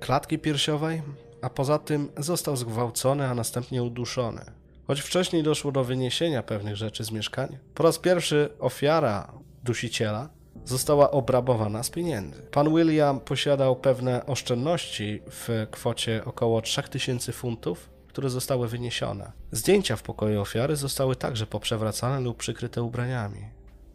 klatki 0.00 0.38
piersiowej, 0.38 1.02
a 1.42 1.50
poza 1.50 1.78
tym 1.78 2.08
został 2.16 2.56
zgwałcony, 2.56 3.26
a 3.26 3.34
następnie 3.34 3.82
uduszony. 3.82 4.44
Choć 4.86 5.00
wcześniej 5.00 5.42
doszło 5.42 5.72
do 5.72 5.84
wyniesienia 5.84 6.42
pewnych 6.42 6.76
rzeczy 6.76 7.04
z 7.04 7.10
mieszkania, 7.10 7.58
po 7.74 7.82
raz 7.82 7.98
pierwszy 7.98 8.48
ofiara 8.58 9.32
dusiciela 9.64 10.28
została 10.64 11.10
obrabowana 11.10 11.82
z 11.82 11.90
pieniędzy. 11.90 12.42
Pan 12.42 12.74
William 12.74 13.20
posiadał 13.20 13.76
pewne 13.76 14.26
oszczędności 14.26 15.22
w 15.26 15.66
kwocie 15.70 16.22
około 16.24 16.62
3000 16.62 17.32
funtów, 17.32 17.93
które 18.14 18.30
zostały 18.30 18.68
wyniesione. 18.68 19.32
Zdjęcia 19.52 19.96
w 19.96 20.02
pokoju 20.02 20.40
ofiary 20.40 20.76
zostały 20.76 21.16
także 21.16 21.46
poprzewracane 21.46 22.20
lub 22.20 22.36
przykryte 22.36 22.82
ubraniami. 22.82 23.40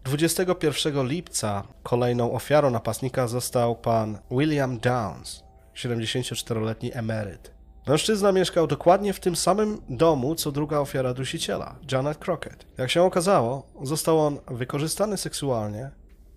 21 0.03 1.07
lipca 1.07 1.63
kolejną 1.83 2.31
ofiarą 2.33 2.69
napastnika 2.69 3.27
został 3.27 3.75
pan 3.75 4.19
William 4.31 4.79
Downs, 4.79 5.43
74-letni 5.75 6.91
emeryt. 6.93 7.51
Mężczyzna 7.87 8.31
mieszkał 8.31 8.67
dokładnie 8.67 9.13
w 9.13 9.19
tym 9.19 9.35
samym 9.35 9.81
domu, 9.89 10.35
co 10.35 10.51
druga 10.51 10.79
ofiara 10.79 11.13
dusiciela, 11.13 11.75
Janet 11.91 12.17
Crockett. 12.17 12.65
Jak 12.77 12.89
się 12.89 13.03
okazało, 13.03 13.67
został 13.83 14.19
on 14.19 14.39
wykorzystany 14.47 15.17
seksualnie, 15.17 15.91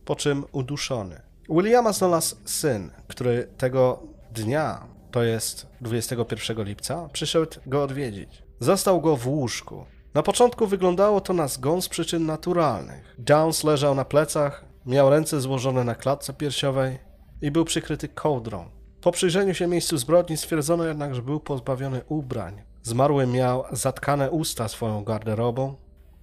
po 0.05 0.16
czym 0.16 0.45
uduszony. 0.53 1.21
Williama 1.49 1.92
znalazł 1.92 2.37
syn, 2.45 2.90
który 3.09 3.49
tego 3.59 4.03
dnia, 4.31 4.91
to 5.12 5.22
jest 5.22 5.66
21 5.81 6.64
lipca, 6.64 7.09
przyszedł 7.12 7.53
go 7.66 7.83
odwiedzić. 7.83 8.42
Zastał 8.61 9.01
go 9.01 9.16
w 9.16 9.29
łóżku. 9.29 9.85
Na 10.14 10.22
początku 10.22 10.66
wyglądało 10.66 11.20
to 11.20 11.33
na 11.33 11.48
zgon 11.48 11.83
z 11.83 11.88
przyczyn 11.88 12.27
naturalnych. 12.27 13.14
Downs 13.18 13.64
leżał 13.64 13.94
na 13.94 14.05
plecach, 14.05 14.64
miał 14.87 15.11
ręce 15.11 15.40
złożone 15.40 15.85
na 15.85 15.94
klatce 15.94 16.33
piersiowej 16.33 16.98
i 17.42 17.51
był 17.51 17.64
przykryty 17.64 18.09
kołdrą. 18.09 18.64
Po 19.01 19.12
przyjrzeniu 19.12 19.55
się 19.55 19.66
miejscu 19.66 19.98
zbrodni 19.98 20.37
stwierdzono 20.37 20.85
jednak, 20.85 21.14
że 21.14 21.22
był 21.22 21.40
pozbawiony 21.40 22.01
ubrań. 22.09 22.62
Zmarły 22.83 23.27
miał 23.27 23.64
zatkane 23.72 24.31
usta 24.31 24.68
swoją 24.68 25.05
garderobą, 25.05 25.75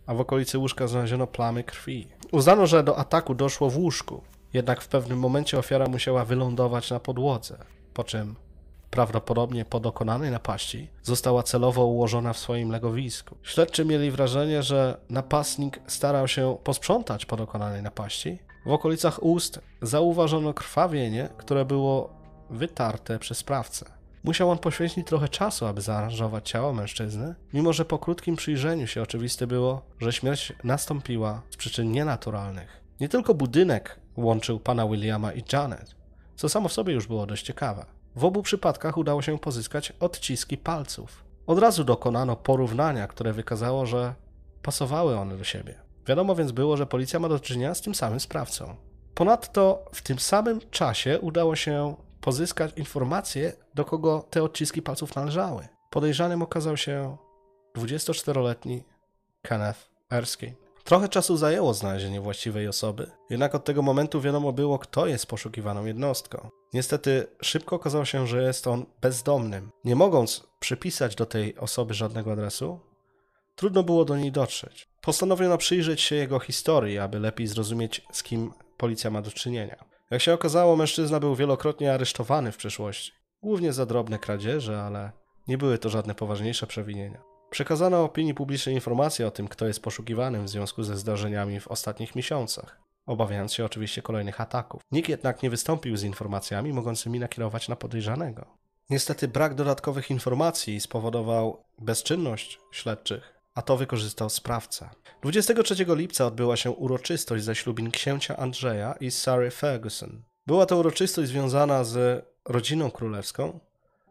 a 0.05 0.13
w 0.13 0.19
okolicy 0.19 0.57
łóżka 0.57 0.87
znaleziono 0.87 1.27
plamy 1.27 1.63
krwi. 1.63 2.07
Uznano, 2.31 2.67
że 2.67 2.83
do 2.83 2.97
ataku 2.97 3.35
doszło 3.35 3.69
w 3.69 3.77
łóżku, 3.77 4.21
jednak 4.53 4.81
w 4.81 4.87
pewnym 4.87 5.19
momencie 5.19 5.59
ofiara 5.59 5.87
musiała 5.87 6.25
wylądować 6.25 6.91
na 6.91 6.99
podłodze, 6.99 7.57
po 7.93 8.03
czym 8.03 8.35
prawdopodobnie 8.91 9.65
po 9.65 9.79
dokonanej 9.79 10.31
napaści 10.31 10.89
została 11.03 11.43
celowo 11.43 11.85
ułożona 11.85 12.33
w 12.33 12.37
swoim 12.37 12.71
legowisku. 12.71 13.35
Śledczy 13.43 13.85
mieli 13.85 14.11
wrażenie, 14.11 14.63
że 14.63 14.97
napastnik 15.09 15.79
starał 15.87 16.27
się 16.27 16.57
posprzątać 16.63 17.25
po 17.25 17.37
dokonanej 17.37 17.83
napaści. 17.83 18.39
W 18.65 18.71
okolicach 18.71 19.23
ust 19.23 19.59
zauważono 19.81 20.53
krwawienie, 20.53 21.29
które 21.37 21.65
było 21.65 22.09
wytarte 22.49 23.19
przez 23.19 23.37
sprawcę. 23.37 23.85
Musiał 24.23 24.49
on 24.49 24.57
poświęcić 24.57 25.07
trochę 25.07 25.29
czasu, 25.29 25.65
aby 25.65 25.81
zaaranżować 25.81 26.49
ciało 26.49 26.73
mężczyzny, 26.73 27.35
mimo 27.53 27.73
że 27.73 27.85
po 27.85 27.99
krótkim 27.99 28.35
przyjrzeniu 28.35 28.87
się 28.87 29.01
oczywiste 29.01 29.47
było, 29.47 29.81
że 29.99 30.11
śmierć 30.11 30.53
nastąpiła 30.63 31.41
z 31.49 31.57
przyczyn 31.57 31.91
nienaturalnych. 31.91 32.83
Nie 32.99 33.09
tylko 33.09 33.33
budynek 33.33 33.99
łączył 34.17 34.59
pana 34.59 34.87
Williama 34.87 35.33
i 35.33 35.43
Janet, 35.53 35.95
co 36.35 36.49
samo 36.49 36.69
w 36.69 36.73
sobie 36.73 36.93
już 36.93 37.07
było 37.07 37.25
dość 37.25 37.45
ciekawe. 37.45 37.85
W 38.15 38.25
obu 38.25 38.43
przypadkach 38.43 38.97
udało 38.97 39.21
się 39.21 39.39
pozyskać 39.39 39.93
odciski 39.99 40.57
palców. 40.57 41.23
Od 41.47 41.59
razu 41.59 41.83
dokonano 41.83 42.35
porównania, 42.35 43.07
które 43.07 43.33
wykazało, 43.33 43.85
że 43.85 44.13
pasowały 44.61 45.17
one 45.17 45.37
do 45.37 45.43
siebie. 45.43 45.75
Wiadomo 46.07 46.35
więc 46.35 46.51
było, 46.51 46.77
że 46.77 46.85
policja 46.85 47.19
ma 47.19 47.29
do 47.29 47.39
czynienia 47.39 47.75
z 47.75 47.81
tym 47.81 47.95
samym 47.95 48.19
sprawcą. 48.19 48.75
Ponadto 49.15 49.85
w 49.93 50.01
tym 50.01 50.19
samym 50.19 50.59
czasie 50.71 51.19
udało 51.21 51.55
się 51.55 51.95
pozyskać 52.21 52.77
informacje, 52.77 53.53
do 53.73 53.85
kogo 53.85 54.25
te 54.29 54.43
odciski 54.43 54.81
palców 54.81 55.15
należały. 55.15 55.67
Podejrzanym 55.89 56.41
okazał 56.41 56.77
się 56.77 57.17
24-letni 57.75 58.83
Kenneth 59.41 59.89
Erskine. 60.11 60.68
Trochę 60.89 61.09
czasu 61.09 61.37
zajęło 61.37 61.73
znalezienie 61.73 62.21
właściwej 62.21 62.67
osoby, 62.67 63.11
jednak 63.29 63.55
od 63.55 63.65
tego 63.65 63.81
momentu 63.81 64.21
wiadomo 64.21 64.53
było, 64.53 64.79
kto 64.79 65.07
jest 65.07 65.25
poszukiwaną 65.27 65.85
jednostką. 65.85 66.49
Niestety 66.73 67.27
szybko 67.41 67.75
okazało 67.75 68.05
się, 68.05 68.27
że 68.27 68.43
jest 68.43 68.67
on 68.67 68.85
bezdomnym. 69.01 69.71
Nie 69.85 69.95
mogąc 69.95 70.47
przypisać 70.59 71.15
do 71.15 71.25
tej 71.25 71.57
osoby 71.57 71.93
żadnego 71.93 72.31
adresu, 72.31 72.79
trudno 73.55 73.83
było 73.83 74.05
do 74.05 74.17
niej 74.17 74.31
dotrzeć. 74.31 74.87
Postanowiono 75.01 75.57
przyjrzeć 75.57 76.01
się 76.01 76.15
jego 76.15 76.39
historii, 76.39 76.99
aby 76.99 77.19
lepiej 77.19 77.47
zrozumieć, 77.47 78.01
z 78.11 78.23
kim 78.23 78.53
policja 78.77 79.09
ma 79.09 79.21
do 79.21 79.31
czynienia. 79.31 79.85
Jak 80.11 80.21
się 80.21 80.33
okazało, 80.33 80.75
mężczyzna 80.75 81.19
był 81.19 81.35
wielokrotnie 81.35 81.93
aresztowany 81.93 82.51
w 82.51 82.57
przeszłości. 82.57 83.11
Głównie 83.43 83.73
za 83.73 83.85
drobne 83.85 84.19
kradzieże, 84.19 84.81
ale 84.81 85.11
nie 85.47 85.57
były 85.57 85.77
to 85.77 85.89
żadne 85.89 86.15
poważniejsze 86.15 86.67
przewinienia. 86.67 87.38
Przekazano 87.49 88.03
opinii 88.03 88.33
publicznej 88.33 88.75
informacje 88.75 89.27
o 89.27 89.31
tym, 89.31 89.47
kto 89.47 89.67
jest 89.67 89.81
poszukiwanym 89.81 90.45
w 90.45 90.49
związku 90.49 90.83
ze 90.83 90.97
zdarzeniami 90.97 91.59
w 91.59 91.67
ostatnich 91.67 92.15
miesiącach, 92.15 92.79
obawiając 93.05 93.53
się 93.53 93.65
oczywiście 93.65 94.01
kolejnych 94.01 94.41
ataków. 94.41 94.81
Nikt 94.91 95.09
jednak 95.09 95.43
nie 95.43 95.49
wystąpił 95.49 95.97
z 95.97 96.03
informacjami 96.03 96.73
mogącymi 96.73 97.19
nakierować 97.19 97.69
na 97.69 97.75
podejrzanego. 97.75 98.45
Niestety 98.89 99.27
brak 99.27 99.55
dodatkowych 99.55 100.11
informacji 100.11 100.81
spowodował 100.81 101.63
bezczynność 101.79 102.59
śledczych, 102.71 103.33
a 103.55 103.61
to 103.61 103.77
wykorzystał 103.77 104.29
sprawca. 104.29 104.89
23 105.21 105.85
lipca 105.87 106.25
odbyła 106.25 106.57
się 106.57 106.71
uroczystość 106.71 107.43
zaślubin 107.43 107.91
księcia 107.91 108.37
Andrzeja 108.37 108.93
i 108.99 109.11
Sary 109.11 109.51
Ferguson. 109.51 110.23
Była 110.47 110.65
to 110.65 110.77
uroczystość 110.77 111.29
związana 111.29 111.83
z 111.83 112.25
rodziną 112.45 112.91
królewską, 112.91 113.59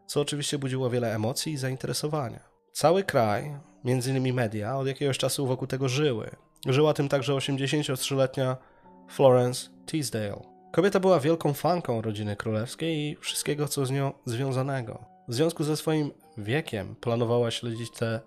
co 0.07 0.21
oczywiście 0.21 0.57
budziło 0.57 0.89
wiele 0.89 1.15
emocji 1.15 1.53
i 1.53 1.57
zainteresowania. 1.57 2.48
Cały 2.79 3.03
kraj, 3.03 3.57
między 3.83 4.09
innymi 4.09 4.33
media, 4.33 4.77
od 4.77 4.87
jakiegoś 4.87 5.17
czasu 5.17 5.47
wokół 5.47 5.67
tego 5.67 5.89
żyły. 5.89 6.29
Żyła 6.67 6.93
tym 6.93 7.09
także 7.09 7.33
83-letnia 7.33 8.57
Florence 9.09 9.69
Teasdale. 9.85 10.41
Kobieta 10.71 10.99
była 10.99 11.19
wielką 11.19 11.53
fanką 11.53 12.01
rodziny 12.01 12.35
królewskiej 12.35 12.97
i 12.97 13.15
wszystkiego, 13.15 13.67
co 13.67 13.85
z 13.85 13.91
nią 13.91 14.11
związanego. 14.25 15.05
W 15.27 15.33
związku 15.33 15.63
ze 15.63 15.77
swoim 15.77 16.11
wiekiem 16.37 16.95
planowała 16.95 17.51
śledzić 17.51 17.91
te 17.91 18.19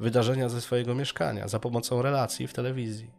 wydarzenia 0.00 0.48
ze 0.48 0.60
swojego 0.60 0.94
mieszkania 0.94 1.48
za 1.48 1.60
pomocą 1.60 2.02
relacji 2.02 2.46
w 2.46 2.52
telewizji. 2.52 3.10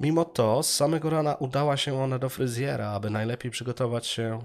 Mimo 0.00 0.24
to 0.24 0.62
z 0.62 0.74
samego 0.74 1.10
rana 1.10 1.34
udała 1.34 1.76
się 1.76 2.02
ona 2.02 2.18
do 2.18 2.28
fryzjera, 2.28 2.90
aby 2.90 3.10
najlepiej 3.10 3.50
przygotować 3.50 4.06
się 4.06 4.38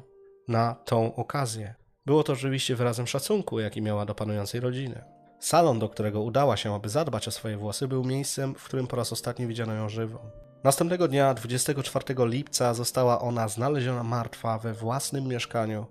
na 0.48 0.76
tą 0.86 1.16
okazję. 1.16 1.76
Było 2.06 2.24
to 2.24 2.34
oczywiście 2.34 2.76
wyrazem 2.76 3.08
szacunku, 3.08 3.60
jaki 3.60 3.82
miała 3.82 4.06
do 4.06 4.16
panującej 4.16 4.62
rodziny. 4.62 5.19
Salon, 5.40 5.80
do 5.80 5.90
którego 5.90 6.22
udała 6.22 6.58
się, 6.58 6.76
aby 6.76 6.90
zadbać 6.90 7.28
o 7.28 7.32
swoje 7.32 7.58
włosy, 7.58 7.88
był 7.88 8.04
miejscem, 8.04 8.56
w 8.56 8.64
którym 8.64 8.88
po 8.88 8.96
raz 8.96 9.14
ostatni 9.14 9.48
widziano 9.48 9.74
ją 9.74 9.90
żywą. 9.90 10.20
Następnego 10.64 11.08
dnia, 11.08 11.34
24 11.34 12.06
lipca, 12.20 12.74
została 12.74 13.22
ona 13.22 13.48
znaleziona 13.48 14.04
martwa 14.04 14.58
we 14.58 14.74
własnym 14.74 15.28
mieszkaniu 15.28 15.86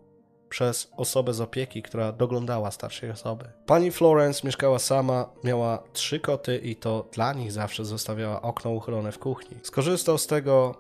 przez 0.49 0.91
osobę 0.97 1.35
z 1.35 1.41
opieki, 1.41 1.83
która 1.83 2.13
doglądała 2.13 2.71
starszej 2.71 3.11
osoby. 3.11 3.45
Pani 3.67 3.91
Florence 3.91 4.47
mieszkała 4.47 4.79
sama, 4.79 5.29
miała 5.45 5.83
trzy 5.93 6.21
koty 6.21 6.59
i 6.59 6.77
to 6.77 7.09
dla 7.13 7.33
nich 7.33 7.53
zawsze 7.53 7.85
zostawiała 7.85 8.43
okno 8.43 8.71
uchylone 8.71 9.13
w 9.13 9.19
kuchni. 9.19 9.57
Skorzystał 9.63 10.19
z 10.19 10.27
tego 10.27 10.75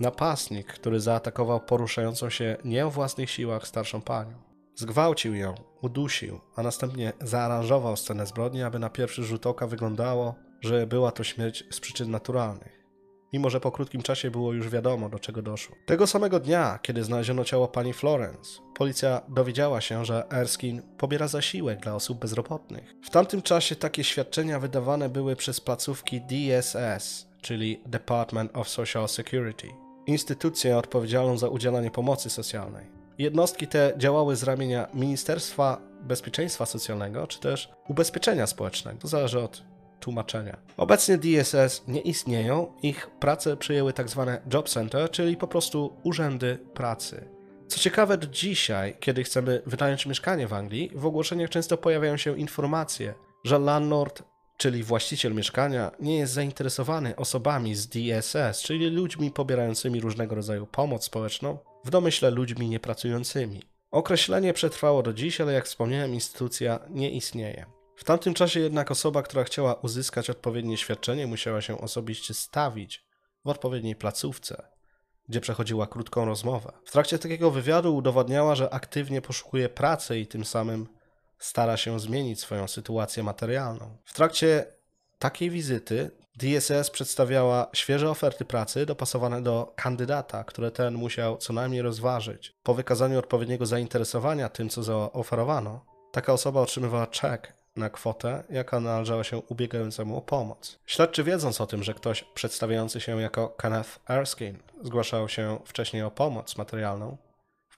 napastnik, 0.00 0.66
który 0.66 1.00
zaatakował 1.00 1.60
poruszającą 1.60 2.30
się 2.30 2.56
nie 2.64 2.86
o 2.86 2.90
własnych 2.90 3.30
siłach 3.30 3.66
starszą 3.66 4.02
panią. 4.02 4.43
Zgwałcił 4.76 5.34
ją, 5.34 5.54
udusił, 5.82 6.40
a 6.56 6.62
następnie 6.62 7.12
zaaranżował 7.20 7.96
scenę 7.96 8.26
zbrodni, 8.26 8.62
aby 8.62 8.78
na 8.78 8.90
pierwszy 8.90 9.24
rzut 9.24 9.46
oka 9.46 9.66
wyglądało, 9.66 10.34
że 10.60 10.86
była 10.86 11.12
to 11.12 11.24
śmierć 11.24 11.64
z 11.70 11.80
przyczyn 11.80 12.10
naturalnych 12.10 12.84
mimo 13.34 13.50
że 13.50 13.60
po 13.60 13.72
krótkim 13.72 14.02
czasie 14.02 14.30
było 14.30 14.52
już 14.52 14.68
wiadomo, 14.68 15.08
do 15.08 15.18
czego 15.18 15.42
doszło. 15.42 15.76
Tego 15.86 16.06
samego 16.06 16.40
dnia, 16.40 16.78
kiedy 16.82 17.04
znaleziono 17.04 17.44
ciało 17.44 17.68
pani 17.68 17.92
Florence, 17.92 18.60
policja 18.74 19.22
dowiedziała 19.28 19.80
się, 19.80 20.04
że 20.04 20.30
Erskine 20.30 20.82
pobiera 20.98 21.28
zasiłek 21.28 21.80
dla 21.80 21.94
osób 21.94 22.18
bezrobotnych. 22.18 22.94
W 23.04 23.10
tamtym 23.10 23.42
czasie 23.42 23.76
takie 23.76 24.04
świadczenia 24.04 24.60
wydawane 24.60 25.08
były 25.08 25.36
przez 25.36 25.60
placówki 25.60 26.20
DSS, 26.20 27.26
czyli 27.42 27.80
Department 27.86 28.56
of 28.56 28.68
Social 28.68 29.08
Security, 29.08 29.68
instytucję 30.06 30.78
odpowiedzialną 30.78 31.38
za 31.38 31.48
udzielanie 31.48 31.90
pomocy 31.90 32.30
socjalnej. 32.30 33.03
Jednostki 33.18 33.66
te 33.66 33.92
działały 33.96 34.36
z 34.36 34.42
ramienia 34.42 34.88
Ministerstwa 34.94 35.80
Bezpieczeństwa 36.00 36.66
Socjalnego 36.66 37.26
czy 37.26 37.40
też 37.40 37.70
Ubezpieczenia 37.88 38.46
Społecznego. 38.46 38.98
To 39.00 39.08
zależy 39.08 39.40
od 39.40 39.62
tłumaczenia. 40.00 40.56
Obecnie 40.76 41.18
DSS 41.18 41.82
nie 41.88 42.00
istnieją, 42.00 42.72
ich 42.82 43.10
pracę 43.20 43.56
przejęły 43.56 43.92
tzw. 43.92 44.24
Tak 44.26 44.54
job 44.54 44.68
center, 44.68 45.10
czyli 45.10 45.36
po 45.36 45.48
prostu 45.48 45.96
urzędy 46.02 46.58
pracy. 46.74 47.28
Co 47.68 47.80
ciekawe, 47.80 48.18
do 48.18 48.26
dzisiaj, 48.26 48.96
kiedy 49.00 49.24
chcemy 49.24 49.62
wynająć 49.66 50.06
mieszkanie 50.06 50.46
w 50.46 50.52
Anglii, 50.52 50.90
w 50.94 51.06
ogłoszeniach 51.06 51.50
często 51.50 51.76
pojawiają 51.76 52.16
się 52.16 52.38
informacje, 52.38 53.14
że 53.44 53.58
landlord, 53.58 54.22
czyli 54.56 54.82
właściciel 54.82 55.34
mieszkania, 55.34 55.90
nie 56.00 56.18
jest 56.18 56.32
zainteresowany 56.32 57.16
osobami 57.16 57.74
z 57.74 57.88
DSS, 57.88 58.62
czyli 58.62 58.90
ludźmi 58.90 59.30
pobierającymi 59.30 60.00
różnego 60.00 60.34
rodzaju 60.34 60.66
pomoc 60.66 61.04
społeczną, 61.04 61.58
w 61.84 61.90
domyśle 61.90 62.30
ludźmi 62.30 62.68
niepracującymi. 62.68 63.62
Określenie 63.90 64.52
przetrwało 64.52 65.02
do 65.02 65.12
dziś, 65.12 65.40
ale 65.40 65.52
jak 65.52 65.66
wspomniałem, 65.66 66.14
instytucja 66.14 66.80
nie 66.90 67.10
istnieje. 67.10 67.66
W 67.96 68.04
tamtym 68.04 68.34
czasie 68.34 68.60
jednak 68.60 68.90
osoba, 68.90 69.22
która 69.22 69.44
chciała 69.44 69.74
uzyskać 69.74 70.30
odpowiednie 70.30 70.76
świadczenie, 70.76 71.26
musiała 71.26 71.60
się 71.60 71.80
osobiście 71.80 72.34
stawić 72.34 73.04
w 73.44 73.48
odpowiedniej 73.48 73.96
placówce, 73.96 74.68
gdzie 75.28 75.40
przechodziła 75.40 75.86
krótką 75.86 76.24
rozmowę. 76.24 76.72
W 76.84 76.92
trakcie 76.92 77.18
takiego 77.18 77.50
wywiadu 77.50 77.96
udowadniała, 77.96 78.54
że 78.54 78.74
aktywnie 78.74 79.22
poszukuje 79.22 79.68
pracy 79.68 80.18
i 80.18 80.26
tym 80.26 80.44
samym 80.44 80.88
stara 81.38 81.76
się 81.76 82.00
zmienić 82.00 82.40
swoją 82.40 82.68
sytuację 82.68 83.22
materialną. 83.22 83.96
W 84.04 84.14
trakcie 84.14 84.66
takiej 85.18 85.50
wizyty 85.50 86.10
DSS 86.36 86.90
przedstawiała 86.90 87.66
świeże 87.72 88.10
oferty 88.10 88.44
pracy 88.44 88.86
dopasowane 88.86 89.42
do 89.42 89.72
kandydata, 89.76 90.44
które 90.44 90.70
ten 90.70 90.94
musiał 90.94 91.36
co 91.36 91.52
najmniej 91.52 91.82
rozważyć. 91.82 92.54
Po 92.62 92.74
wykazaniu 92.74 93.18
odpowiedniego 93.18 93.66
zainteresowania 93.66 94.48
tym, 94.48 94.68
co 94.68 94.82
zaoferowano, 94.82 95.84
taka 96.12 96.32
osoba 96.32 96.60
otrzymywała 96.60 97.06
czek 97.06 97.52
na 97.76 97.90
kwotę, 97.90 98.44
jaka 98.50 98.80
należała 98.80 99.24
się 99.24 99.38
ubiegającemu 99.38 100.16
o 100.16 100.20
pomoc. 100.20 100.78
Śledczy 100.86 101.24
wiedząc 101.24 101.60
o 101.60 101.66
tym, 101.66 101.82
że 101.82 101.94
ktoś 101.94 102.24
przedstawiający 102.34 103.00
się 103.00 103.20
jako 103.20 103.48
Kenneth 103.48 104.00
Erskine 104.08 104.58
zgłaszał 104.82 105.28
się 105.28 105.58
wcześniej 105.64 106.02
o 106.02 106.10
pomoc 106.10 106.56
materialną 106.56 107.16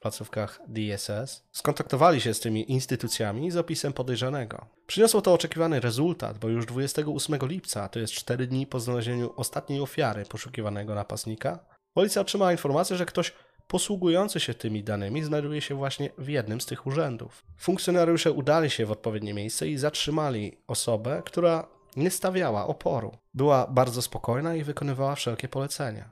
placówkach 0.07 0.61
DSS, 0.69 1.43
skontaktowali 1.53 2.21
się 2.21 2.35
z 2.35 2.41
tymi 2.41 2.73
instytucjami 2.73 3.51
z 3.51 3.57
opisem 3.57 3.93
podejrzanego. 3.93 4.67
Przyniosło 4.87 5.23
to 5.23 5.33
oczekiwany 5.33 5.81
rezultat, 5.81 6.39
bo 6.39 6.49
już 6.49 6.67
28 6.67 7.39
lipca, 7.43 7.89
to 7.89 7.99
jest 7.99 8.13
4 8.13 8.47
dni 8.47 8.67
po 8.67 8.81
znalezieniu 8.81 9.33
ostatniej 9.37 9.81
ofiary 9.81 10.25
poszukiwanego 10.25 10.95
napastnika, 10.95 11.59
policja 11.95 12.23
otrzymała 12.23 12.53
informację, 12.53 12.97
że 12.97 13.07
ktoś 13.07 13.33
posługujący 13.69 14.41
się 14.41 14.55
tymi 14.55 14.85
danymi 14.85 15.25
znajduje 15.25 15.61
się 15.61 15.75
właśnie 15.75 16.11
w 16.19 16.29
jednym 16.29 16.61
z 16.61 16.67
tych 16.67 16.87
urzędów. 16.87 17.43
Funkcjonariusze 17.59 18.33
udali 18.33 18.71
się 18.71 18.87
w 18.87 18.93
odpowiednie 18.93 19.35
miejsce 19.35 19.69
i 19.69 19.79
zatrzymali 19.79 20.59
osobę, 20.67 21.23
która 21.25 21.69
nie 21.97 22.11
stawiała 22.11 22.67
oporu. 22.67 23.17
Była 23.35 23.67
bardzo 23.67 24.03
spokojna 24.03 24.55
i 24.55 24.65
wykonywała 24.65 25.15
wszelkie 25.15 25.49
polecenia. 25.49 26.11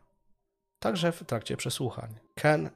Także 0.79 1.13
w 1.13 1.25
trakcie 1.25 1.57
przesłuchań. 1.57 2.15
Ken 2.35 2.71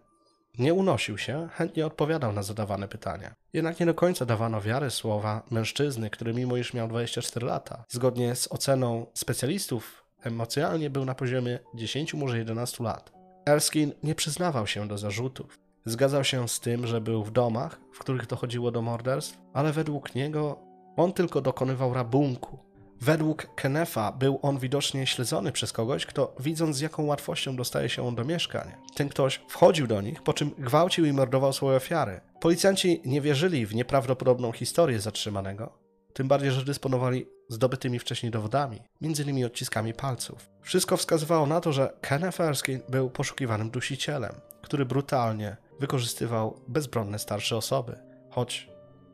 nie 0.58 0.74
unosił 0.74 1.18
się, 1.18 1.48
chętnie 1.52 1.86
odpowiadał 1.86 2.32
na 2.32 2.42
zadawane 2.42 2.88
pytania. 2.88 3.34
Jednak 3.52 3.80
nie 3.80 3.86
do 3.86 3.94
końca 3.94 4.26
dawano 4.26 4.60
wiary 4.60 4.90
słowa 4.90 5.42
mężczyzny, 5.50 6.10
który 6.10 6.34
mimo 6.34 6.56
iż 6.56 6.74
miał 6.74 6.88
24 6.88 7.46
lata, 7.46 7.84
zgodnie 7.88 8.34
z 8.34 8.52
oceną 8.52 9.06
specjalistów, 9.14 10.04
emocjonalnie 10.22 10.90
był 10.90 11.04
na 11.04 11.14
poziomie 11.14 11.58
10, 11.74 12.14
może 12.14 12.38
11 12.38 12.84
lat. 12.84 13.12
Erskine 13.46 13.92
nie 14.02 14.14
przyznawał 14.14 14.66
się 14.66 14.88
do 14.88 14.98
zarzutów. 14.98 15.58
Zgadzał 15.84 16.24
się 16.24 16.48
z 16.48 16.60
tym, 16.60 16.86
że 16.86 17.00
był 17.00 17.24
w 17.24 17.30
domach, 17.30 17.80
w 17.92 17.98
których 17.98 18.26
dochodziło 18.26 18.70
do 18.70 18.82
morderstw, 18.82 19.38
ale 19.52 19.72
według 19.72 20.14
niego 20.14 20.58
on 20.96 21.12
tylko 21.12 21.40
dokonywał 21.40 21.94
rabunku. 21.94 22.67
Według 23.00 23.54
Kenefa 23.54 24.12
był 24.12 24.38
on 24.42 24.58
widocznie 24.58 25.06
śledzony 25.06 25.52
przez 25.52 25.72
kogoś, 25.72 26.06
kto 26.06 26.34
widząc 26.40 26.76
z 26.76 26.80
jaką 26.80 27.02
łatwością 27.02 27.56
dostaje 27.56 27.88
się 27.88 28.08
on 28.08 28.14
do 28.14 28.24
mieszkań. 28.24 28.72
Ten 28.94 29.08
ktoś 29.08 29.40
wchodził 29.48 29.86
do 29.86 30.00
nich, 30.00 30.22
po 30.22 30.32
czym 30.32 30.50
gwałcił 30.58 31.04
i 31.04 31.12
mordował 31.12 31.52
swoje 31.52 31.76
ofiary. 31.76 32.20
Policjanci 32.40 33.02
nie 33.04 33.20
wierzyli 33.20 33.66
w 33.66 33.74
nieprawdopodobną 33.74 34.52
historię 34.52 35.00
zatrzymanego, 35.00 35.78
tym 36.12 36.28
bardziej, 36.28 36.50
że 36.50 36.64
dysponowali 36.64 37.26
zdobytymi 37.48 37.98
wcześniej 37.98 38.32
dowodami, 38.32 38.80
m.in. 39.02 39.44
odciskami 39.44 39.94
palców. 39.94 40.50
Wszystko 40.62 40.96
wskazywało 40.96 41.46
na 41.46 41.60
to, 41.60 41.72
że 41.72 41.92
Kenneth 42.00 42.40
Erskine 42.40 42.80
był 42.88 43.10
poszukiwanym 43.10 43.70
dusicielem, 43.70 44.32
który 44.62 44.86
brutalnie 44.86 45.56
wykorzystywał 45.80 46.60
bezbronne 46.68 47.18
starsze 47.18 47.56
osoby, 47.56 47.98
choć, 48.30 48.68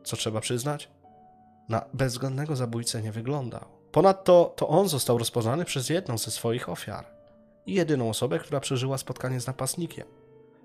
co 0.05 0.17
trzeba 0.17 0.41
przyznać, 0.41 0.94
na 1.69 1.85
bezwzględnego 1.95 2.57
zabójcę 2.57 3.03
nie 3.03 3.13
wyglądał. 3.13 3.65
Ponadto 3.93 4.55
to 4.57 4.69
on 4.69 4.89
został 4.89 5.19
rozpoznany 5.19 5.65
przez 5.65 5.89
jedną 5.89 6.19
ze 6.19 6.31
swoich 6.31 6.69
ofiar 6.69 7.07
i 7.67 7.75
jedyną 7.75 8.11
osobę, 8.11 8.39
która 8.39 8.61
przeżyła 8.61 8.99
spotkanie 8.99 9.41
z 9.41 9.47
napastnikiem. 9.47 10.07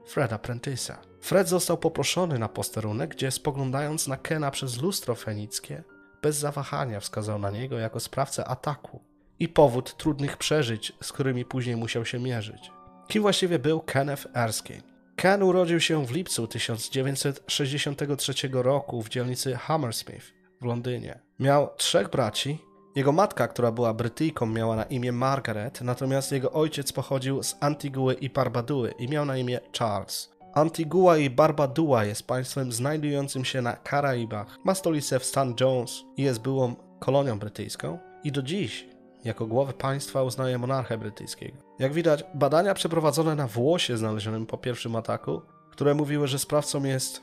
Freda 0.06 0.38
Prentice'a. 0.38 0.96
Fred 1.22 1.50
został 1.50 1.78
poproszony 1.78 2.40
na 2.40 2.50
posterunek, 2.50 3.10
gdzie 3.10 3.32
spoglądając 3.32 4.08
na 4.08 4.18
Kena 4.18 4.52
przez 4.52 4.82
lustro 4.82 5.16
fenickie, 5.16 5.84
bez 6.22 6.38
zawahania 6.38 7.00
wskazał 7.00 7.40
na 7.40 7.52
niego 7.52 7.78
jako 7.78 8.00
sprawcę 8.00 8.46
ataku 8.46 9.02
i 9.40 9.48
powód 9.48 9.98
trudnych 9.98 10.38
przeżyć, 10.38 10.94
z 11.02 11.12
którymi 11.12 11.46
później 11.46 11.76
musiał 11.76 12.06
się 12.06 12.20
mierzyć. 12.20 12.72
Kim 13.08 13.22
właściwie 13.22 13.60
był 13.60 13.82
Kenneth 13.82 14.28
Erskine? 14.34 14.82
Ken 15.16 15.44
urodził 15.44 15.80
się 15.80 16.06
w 16.06 16.12
lipcu 16.12 16.48
1963 16.48 18.34
roku 18.54 19.02
w 19.02 19.10
dzielnicy 19.10 19.56
Hammersmith 19.56 20.39
w 20.62 20.66
Londynie. 20.66 21.20
Miał 21.40 21.70
trzech 21.78 22.10
braci. 22.10 22.66
Jego 22.96 23.12
matka, 23.12 23.48
która 23.48 23.72
była 23.72 23.94
Brytyjką, 23.94 24.46
miała 24.46 24.76
na 24.76 24.84
imię 24.84 25.12
Margaret, 25.12 25.82
natomiast 25.82 26.32
jego 26.32 26.52
ojciec 26.52 26.92
pochodził 26.94 27.44
z 27.44 27.56
Antiguły 27.60 28.14
i 28.14 28.30
Barbaduły 28.30 28.92
i 28.92 29.08
miał 29.08 29.26
na 29.26 29.38
imię 29.38 29.60
Charles. 29.80 30.30
Antigua 30.54 31.18
i 31.18 31.30
Barbadua 31.30 32.06
jest 32.06 32.28
państwem 32.28 32.72
znajdującym 32.72 33.46
się 33.46 33.62
na 33.62 33.74
Karaibach. 33.74 34.58
Ma 34.64 34.76
stolicę 34.76 35.20
w 35.20 35.26
St. 35.26 35.36
John's 35.36 36.04
i 36.18 36.24
jest 36.24 36.42
byłą 36.42 36.76
kolonią 37.00 37.40
brytyjską 37.40 38.00
i 38.24 38.32
do 38.32 38.42
dziś 38.42 38.88
jako 39.24 39.48
głowę 39.48 39.74
państwa 39.74 40.24
uznaje 40.24 40.58
monarchę 40.58 40.98
brytyjskiego. 40.98 41.58
Jak 41.80 41.94
widać, 41.94 42.24
badania 42.34 42.74
przeprowadzone 42.74 43.36
na 43.36 43.48
włosie 43.48 43.98
znalezionym 43.98 44.46
po 44.46 44.58
pierwszym 44.58 44.96
ataku, 44.96 45.42
które 45.72 45.94
mówiły, 45.94 46.28
że 46.28 46.40
sprawcą 46.40 46.84
jest 46.84 47.22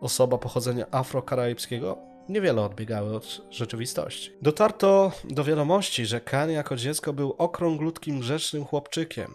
osoba 0.00 0.38
pochodzenia 0.38 0.86
afrokaraibskiego, 0.90 2.09
niewiele 2.28 2.62
odbiegały 2.62 3.16
od 3.16 3.40
rzeczywistości. 3.50 4.32
Dotarto 4.42 5.12
do 5.24 5.44
wiadomości, 5.44 6.06
że 6.06 6.20
Ken 6.20 6.50
jako 6.50 6.76
dziecko 6.76 7.12
był 7.12 7.34
okrąglutkim, 7.38 8.20
grzecznym 8.20 8.64
chłopczykiem. 8.64 9.34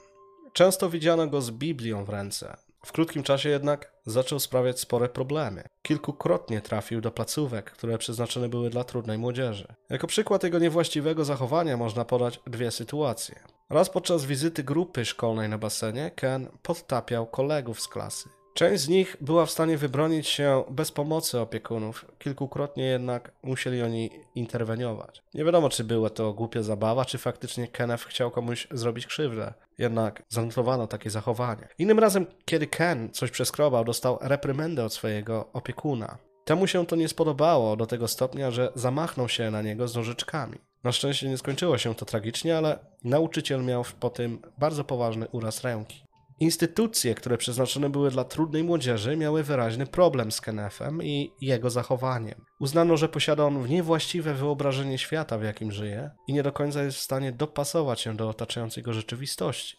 Często 0.54 0.90
widziano 0.90 1.28
go 1.28 1.42
z 1.42 1.52
Biblią 1.52 2.06
w 2.06 2.10
ręce. 2.10 2.58
W 2.86 2.92
krótkim 2.92 3.24
czasie 3.24 3.50
jednak 3.50 3.92
zaczął 4.06 4.40
sprawiać 4.40 4.80
spore 4.80 5.10
problemy. 5.10 5.64
Kilkukrotnie 5.82 6.62
trafił 6.62 7.02
do 7.02 7.12
placówek, 7.12 7.72
które 7.72 7.98
przeznaczone 7.98 8.50
były 8.50 8.70
dla 8.70 8.84
trudnej 8.84 9.18
młodzieży. 9.18 9.68
Jako 9.90 10.08
przykład 10.08 10.44
jego 10.44 10.60
niewłaściwego 10.60 11.26
zachowania 11.26 11.78
można 11.78 12.06
podać 12.06 12.40
dwie 12.48 12.72
sytuacje. 12.72 13.36
Raz 13.70 13.90
podczas 13.90 14.26
wizyty 14.26 14.64
grupy 14.64 15.06
szkolnej 15.06 15.50
na 15.50 15.58
basenie 15.58 16.12
Ken 16.16 16.48
podtapiał 16.62 17.28
kolegów 17.28 17.82
z 17.82 17.88
klasy. 17.88 18.30
Część 18.58 18.84
z 18.84 18.88
nich 18.88 19.18
była 19.22 19.46
w 19.46 19.52
stanie 19.52 19.78
wybronić 19.78 20.28
się 20.28 20.64
bez 20.70 20.92
pomocy 20.92 21.40
opiekunów, 21.40 22.06
kilkukrotnie 22.20 22.84
jednak 22.84 23.32
musieli 23.44 23.82
oni 23.82 24.10
interweniować. 24.36 25.24
Nie 25.34 25.46
wiadomo, 25.46 25.70
czy 25.70 25.84
była 25.84 26.10
to 26.10 26.34
głupia 26.34 26.64
zabawa, 26.64 27.06
czy 27.06 27.18
faktycznie 27.18 27.68
Kenneth 27.68 28.04
chciał 28.04 28.32
komuś 28.32 28.68
zrobić 28.72 29.08
krzywdę. 29.08 29.54
Jednak 29.78 30.24
zanotowano 30.30 30.88
takie 30.88 31.10
zachowanie. 31.10 31.68
Innym 31.80 32.00
razem, 32.00 32.26
kiedy 32.46 32.68
Ken 32.68 33.10
coś 33.12 33.32
przeskrobał, 33.32 33.86
dostał 33.86 34.18
reprymendę 34.22 34.86
od 34.86 34.94
swojego 34.94 35.50
opiekuna. 35.54 36.18
Temu 36.46 36.68
się 36.68 36.86
to 36.86 36.96
nie 36.96 37.08
spodobało 37.08 37.76
do 37.76 37.86
tego 37.86 38.08
stopnia, 38.08 38.52
że 38.52 38.72
zamachnął 38.76 39.30
się 39.30 39.52
na 39.52 39.62
niego 39.62 39.88
z 39.88 39.96
nożyczkami. 39.96 40.58
Na 40.84 40.92
szczęście 40.92 41.30
nie 41.30 41.38
skończyło 41.38 41.78
się 41.78 41.96
to 41.96 42.06
tragicznie, 42.06 42.58
ale 42.58 42.80
nauczyciel 43.04 43.64
miał 43.64 43.86
po 44.00 44.10
tym 44.10 44.42
bardzo 44.58 44.84
poważny 44.84 45.28
uraz 45.32 45.64
ręki. 45.64 46.06
Instytucje, 46.40 47.16
które 47.16 47.38
przeznaczone 47.38 47.90
były 47.90 48.12
dla 48.12 48.24
trudnej 48.24 48.64
młodzieży, 48.64 49.18
miały 49.18 49.44
wyraźny 49.44 49.88
problem 49.88 50.32
z 50.32 50.42
Kennethem 50.42 51.04
i 51.04 51.32
jego 51.42 51.70
zachowaniem. 51.70 52.46
Uznano, 52.60 52.98
że 52.98 53.10
posiada 53.10 53.44
on 53.46 53.68
niewłaściwe 53.68 54.34
wyobrażenie 54.34 54.98
świata, 54.98 55.38
w 55.38 55.44
jakim 55.44 55.72
żyje 55.72 56.12
i 56.28 56.34
nie 56.34 56.44
do 56.44 56.52
końca 56.52 56.84
jest 56.84 56.98
w 56.98 57.02
stanie 57.02 57.32
dopasować 57.32 58.02
się 58.02 58.16
do 58.16 58.30
otaczającej 58.30 58.84
go 58.84 58.94
rzeczywistości. 58.94 59.78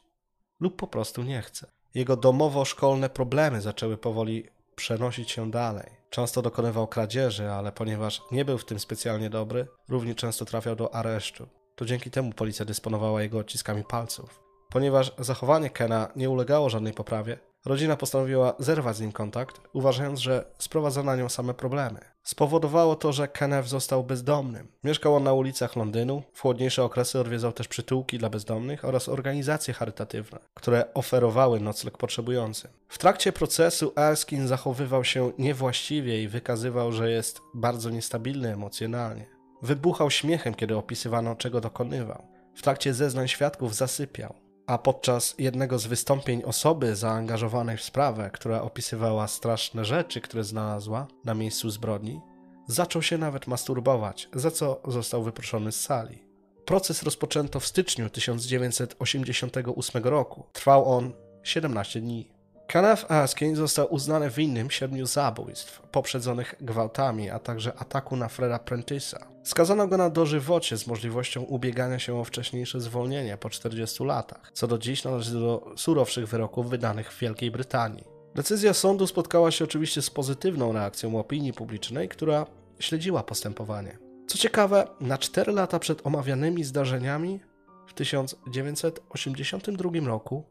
Lub 0.60 0.76
po 0.76 0.86
prostu 0.86 1.22
nie 1.22 1.42
chce. 1.42 1.66
Jego 1.94 2.16
domowo-szkolne 2.16 3.08
problemy 3.08 3.60
zaczęły 3.60 3.96
powoli 3.96 4.48
przenosić 4.76 5.30
się 5.30 5.50
dalej. 5.50 5.90
Często 6.10 6.42
dokonywał 6.42 6.86
kradzieży, 6.86 7.50
ale 7.50 7.72
ponieważ 7.72 8.22
nie 8.32 8.44
był 8.44 8.58
w 8.58 8.64
tym 8.64 8.78
specjalnie 8.78 9.30
dobry, 9.30 9.66
równie 9.88 10.14
często 10.14 10.44
trafiał 10.44 10.76
do 10.76 10.94
aresztu. 10.94 11.48
To 11.74 11.84
dzięki 11.84 12.10
temu 12.10 12.32
policja 12.32 12.64
dysponowała 12.64 13.22
jego 13.22 13.38
odciskami 13.38 13.84
palców. 13.84 14.45
Ponieważ 14.76 15.12
zachowanie 15.18 15.70
Kena 15.70 16.08
nie 16.16 16.30
ulegało 16.30 16.70
żadnej 16.70 16.92
poprawie, 16.92 17.38
rodzina 17.64 17.96
postanowiła 17.96 18.54
zerwać 18.58 18.96
z 18.96 19.00
nim 19.00 19.12
kontakt, 19.12 19.60
uważając, 19.72 20.20
że 20.20 20.44
sprowadza 20.58 21.02
na 21.02 21.16
nią 21.16 21.28
same 21.28 21.54
problemy. 21.54 22.00
Spowodowało 22.22 22.96
to, 22.96 23.12
że 23.12 23.28
Kenneth 23.28 23.68
został 23.68 24.04
bezdomnym. 24.04 24.68
Mieszkał 24.84 25.14
on 25.14 25.22
na 25.22 25.32
ulicach 25.32 25.76
Londynu, 25.76 26.22
w 26.32 26.40
chłodniejsze 26.40 26.84
okresy 26.84 27.20
odwiedzał 27.20 27.52
też 27.52 27.68
przytułki 27.68 28.18
dla 28.18 28.30
bezdomnych 28.30 28.84
oraz 28.84 29.08
organizacje 29.08 29.74
charytatywne, 29.74 30.38
które 30.54 30.94
oferowały 30.94 31.60
nocleg 31.60 31.98
potrzebującym. 31.98 32.70
W 32.88 32.98
trakcie 32.98 33.32
procesu 33.32 33.92
Erskine 33.96 34.48
zachowywał 34.48 35.04
się 35.04 35.32
niewłaściwie 35.38 36.22
i 36.22 36.28
wykazywał, 36.28 36.92
że 36.92 37.10
jest 37.10 37.40
bardzo 37.54 37.90
niestabilny 37.90 38.52
emocjonalnie. 38.52 39.26
Wybuchał 39.62 40.10
śmiechem, 40.10 40.54
kiedy 40.54 40.76
opisywano, 40.76 41.36
czego 41.36 41.60
dokonywał. 41.60 42.22
W 42.54 42.62
trakcie 42.62 42.94
zeznań 42.94 43.28
świadków 43.28 43.74
zasypiał 43.74 44.45
a 44.66 44.78
podczas 44.78 45.34
jednego 45.38 45.78
z 45.78 45.86
wystąpień 45.86 46.42
osoby 46.44 46.96
zaangażowanej 46.96 47.76
w 47.76 47.82
sprawę, 47.82 48.30
która 48.32 48.62
opisywała 48.62 49.28
straszne 49.28 49.84
rzeczy, 49.84 50.20
które 50.20 50.44
znalazła 50.44 51.06
na 51.24 51.34
miejscu 51.34 51.70
zbrodni, 51.70 52.20
zaczął 52.68 53.02
się 53.02 53.18
nawet 53.18 53.46
masturbować, 53.46 54.28
za 54.32 54.50
co 54.50 54.80
został 54.88 55.22
wyproszony 55.22 55.72
z 55.72 55.80
sali. 55.80 56.26
Proces 56.64 57.02
rozpoczęto 57.02 57.60
w 57.60 57.66
styczniu 57.66 58.10
1988 58.10 60.04
roku. 60.04 60.44
Trwał 60.52 60.92
on 60.92 61.12
17 61.42 62.00
dni. 62.00 62.35
Kenneth 62.66 63.10
Erskine 63.10 63.56
został 63.56 63.94
uznany 63.94 64.30
winnym 64.30 64.70
siedmiu 64.70 65.06
zabójstw, 65.06 65.80
poprzedzonych 65.80 66.54
gwałtami, 66.60 67.30
a 67.30 67.38
także 67.38 67.72
ataku 67.78 68.16
na 68.16 68.28
Freda 68.28 68.56
Prentice'a. 68.56 69.26
Skazano 69.42 69.88
go 69.88 69.96
na 69.96 70.10
dożywocie 70.10 70.78
z 70.78 70.86
możliwością 70.86 71.42
ubiegania 71.42 71.98
się 71.98 72.18
o 72.18 72.24
wcześniejsze 72.24 72.80
zwolnienie 72.80 73.36
po 73.36 73.50
40 73.50 74.04
latach, 74.04 74.50
co 74.52 74.66
do 74.66 74.78
dziś 74.78 75.04
należy 75.04 75.32
do 75.32 75.72
surowszych 75.76 76.28
wyroków 76.28 76.70
wydanych 76.70 77.12
w 77.12 77.18
Wielkiej 77.18 77.50
Brytanii. 77.50 78.04
Decyzja 78.34 78.74
sądu 78.74 79.06
spotkała 79.06 79.50
się 79.50 79.64
oczywiście 79.64 80.02
z 80.02 80.10
pozytywną 80.10 80.72
reakcją 80.72 81.18
opinii 81.18 81.52
publicznej, 81.52 82.08
która 82.08 82.46
śledziła 82.78 83.22
postępowanie. 83.22 83.98
Co 84.26 84.38
ciekawe, 84.38 84.86
na 85.00 85.18
4 85.18 85.52
lata 85.52 85.78
przed 85.78 86.06
omawianymi 86.06 86.64
zdarzeniami 86.64 87.40
w 87.86 87.94
1982 87.94 89.90
roku 90.06 90.44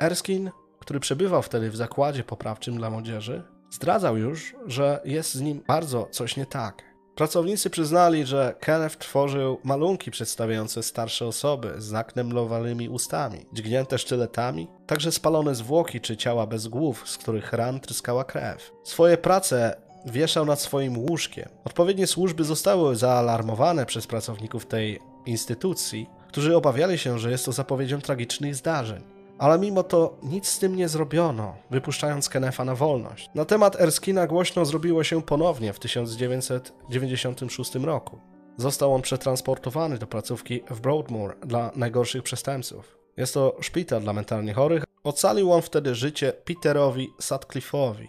Erskine 0.00 0.50
który 0.82 1.00
przebywał 1.00 1.42
wtedy 1.42 1.70
w 1.70 1.76
zakładzie 1.76 2.24
poprawczym 2.24 2.76
dla 2.76 2.90
młodzieży, 2.90 3.42
zdradzał 3.70 4.16
już, 4.16 4.54
że 4.66 5.00
jest 5.04 5.34
z 5.34 5.40
nim 5.40 5.62
bardzo 5.66 6.08
coś 6.10 6.36
nie 6.36 6.46
tak. 6.46 6.82
Pracownicy 7.14 7.70
przyznali, 7.70 8.26
że 8.26 8.54
Kenneth 8.60 8.98
tworzył 8.98 9.58
malunki 9.64 10.10
przedstawiające 10.10 10.82
starsze 10.82 11.26
osoby 11.26 11.74
z 11.78 11.92
naknemlowanymi 11.92 12.88
ustami, 12.88 13.38
dźgnięte 13.52 13.98
sztyletami, 13.98 14.68
także 14.86 15.12
spalone 15.12 15.54
zwłoki 15.54 16.00
czy 16.00 16.16
ciała 16.16 16.46
bez 16.46 16.68
głów, 16.68 17.08
z 17.08 17.18
których 17.18 17.52
ran 17.52 17.80
tryskała 17.80 18.24
krew. 18.24 18.72
Swoje 18.84 19.16
prace 19.16 19.76
wieszał 20.06 20.46
nad 20.46 20.60
swoim 20.60 20.98
łóżkiem. 20.98 21.48
Odpowiednie 21.64 22.06
służby 22.06 22.44
zostały 22.44 22.96
zaalarmowane 22.96 23.86
przez 23.86 24.06
pracowników 24.06 24.66
tej 24.66 25.00
instytucji, 25.26 26.06
którzy 26.28 26.56
obawiali 26.56 26.98
się, 26.98 27.18
że 27.18 27.30
jest 27.30 27.44
to 27.44 27.52
zapowiedzią 27.52 28.00
tragicznych 28.00 28.54
zdarzeń 28.54 29.21
ale 29.38 29.58
mimo 29.58 29.82
to 29.82 30.18
nic 30.22 30.48
z 30.48 30.58
tym 30.58 30.76
nie 30.76 30.88
zrobiono, 30.88 31.56
wypuszczając 31.70 32.28
Kenefa 32.28 32.64
na 32.64 32.74
wolność. 32.74 33.30
Na 33.34 33.44
temat 33.44 33.80
Erskina 33.80 34.26
głośno 34.26 34.64
zrobiło 34.64 35.04
się 35.04 35.22
ponownie 35.22 35.72
w 35.72 35.78
1996 35.78 37.74
roku. 37.74 38.18
Został 38.56 38.94
on 38.94 39.02
przetransportowany 39.02 39.98
do 39.98 40.06
placówki 40.06 40.62
w 40.70 40.80
Broadmoor 40.80 41.38
dla 41.46 41.70
najgorszych 41.76 42.22
przestępców. 42.22 42.98
Jest 43.16 43.34
to 43.34 43.56
szpital 43.60 44.02
dla 44.02 44.12
mentalnie 44.12 44.54
chorych. 44.54 44.84
Ocalił 45.04 45.52
on 45.52 45.62
wtedy 45.62 45.94
życie 45.94 46.32
Peterowi 46.32 47.08
Sutcliffe'owi, 47.20 48.06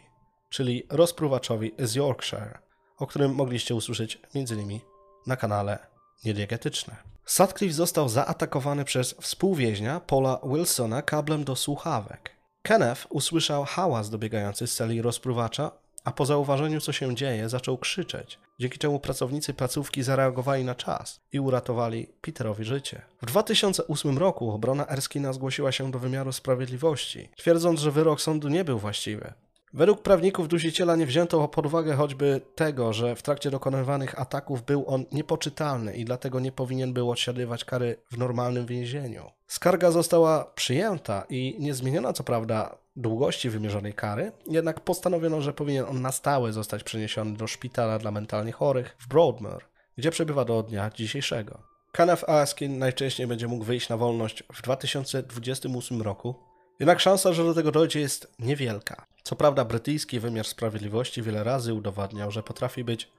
czyli 0.50 0.84
rozpruwaczowi 0.90 1.72
z 1.80 1.96
Yorkshire, 1.96 2.60
o 2.98 3.08
którym 3.08 3.36
mogliście 3.36 3.76
usłyszeć 3.76 4.22
m.in. 4.36 4.80
na 5.28 5.36
kanale 5.36 5.80
Niediegetyczne. 6.26 7.13
Sutcliffe 7.26 7.74
został 7.74 8.10
zaatakowany 8.10 8.86
przez 8.86 9.16
współwięźnia 9.22 10.00
Paula 10.00 10.40
Wilsona 10.44 11.02
kablem 11.02 11.44
do 11.44 11.56
słuchawek. 11.56 12.32
Kenneth 12.62 13.08
usłyszał 13.10 13.66
hałas 13.66 14.10
dobiegający 14.10 14.68
z 14.68 14.76
celi 14.76 15.02
rozpruwacza, 15.02 15.72
a 16.04 16.12
po 16.12 16.26
zauważeniu, 16.26 16.82
co 16.82 16.92
się 16.92 17.16
dzieje, 17.16 17.50
zaczął 17.50 17.78
krzyczeć, 17.78 18.40
dzięki 18.60 18.80
czemu 18.80 19.00
pracownicy 19.00 19.54
placówki 19.54 20.04
zareagowali 20.04 20.64
na 20.64 20.76
czas 20.76 21.22
i 21.32 21.40
uratowali 21.40 22.08
Peterowi 22.22 22.64
życie. 22.64 23.02
W 23.22 23.26
2008 23.26 24.18
roku 24.18 24.52
obrona 24.52 24.88
Erskina 24.88 25.34
zgłosiła 25.34 25.72
się 25.72 25.92
do 25.92 26.00
wymiaru 26.00 26.32
sprawiedliwości, 26.32 27.30
twierdząc, 27.38 27.80
że 27.80 27.92
wyrok 27.92 28.22
sądu 28.22 28.50
nie 28.50 28.64
był 28.64 28.80
właściwy. 28.80 29.34
Według 29.74 30.02
prawników 30.02 30.48
dusiciela 30.48 30.96
nie 30.96 31.06
wzięto 31.06 31.48
pod 31.48 31.66
uwagę 31.66 31.94
choćby 31.96 32.42
tego, 32.56 32.94
że 32.94 33.16
w 33.16 33.22
trakcie 33.22 33.52
dokonywanych 33.52 34.22
ataków 34.22 34.66
był 34.66 34.86
on 34.88 35.06
niepoczytalny 35.12 35.96
i 35.96 36.06
dlatego 36.06 36.40
nie 36.40 36.52
powinien 36.52 36.94
był 36.94 37.12
odsiadywać 37.12 37.66
kary 37.66 37.96
w 38.12 38.18
normalnym 38.18 38.66
więzieniu. 38.66 39.32
Skarga 39.48 39.92
została 39.92 40.46
przyjęta 40.46 41.26
i 41.30 41.56
nie 41.60 41.74
zmieniono 41.74 42.14
co 42.14 42.24
prawda 42.24 42.78
długości 42.96 43.50
wymierzonej 43.50 43.94
kary, 43.94 44.32
jednak 44.48 44.80
postanowiono, 44.80 45.42
że 45.42 45.54
powinien 45.54 45.86
on 45.86 46.02
na 46.02 46.12
stałe 46.12 46.54
zostać 46.54 46.84
przeniesiony 46.84 47.38
do 47.38 47.48
szpitala 47.48 48.00
dla 48.00 48.12
mentalnie 48.12 48.52
chorych 48.52 48.96
w 49.00 49.08
Broadmoor, 49.08 49.64
gdzie 49.98 50.12
przebywa 50.12 50.46
do 50.46 50.64
dnia 50.64 50.90
dzisiejszego. 50.96 51.60
Kenneth 51.92 52.30
Askin 52.30 52.78
najczęściej 52.78 53.28
będzie 53.28 53.48
mógł 53.48 53.64
wyjść 53.64 53.90
na 53.90 53.98
wolność 53.98 54.44
w 54.54 54.62
2028 54.62 56.02
roku, 56.02 56.36
jednak 56.80 57.00
szansa, 57.00 57.34
że 57.34 57.44
do 57.44 57.54
tego 57.54 57.72
dojdzie 57.72 58.00
jest 58.00 58.34
niewielka. 58.40 59.13
Co 59.24 59.36
prawda 59.36 59.66
brytyjski 59.66 60.20
wymiar 60.20 60.46
sprawiedliwości 60.46 61.22
wiele 61.22 61.44
razy 61.44 61.74
udowadniał, 61.74 62.32
że 62.32 62.44
potrafi 62.44 62.84
być 62.84 63.12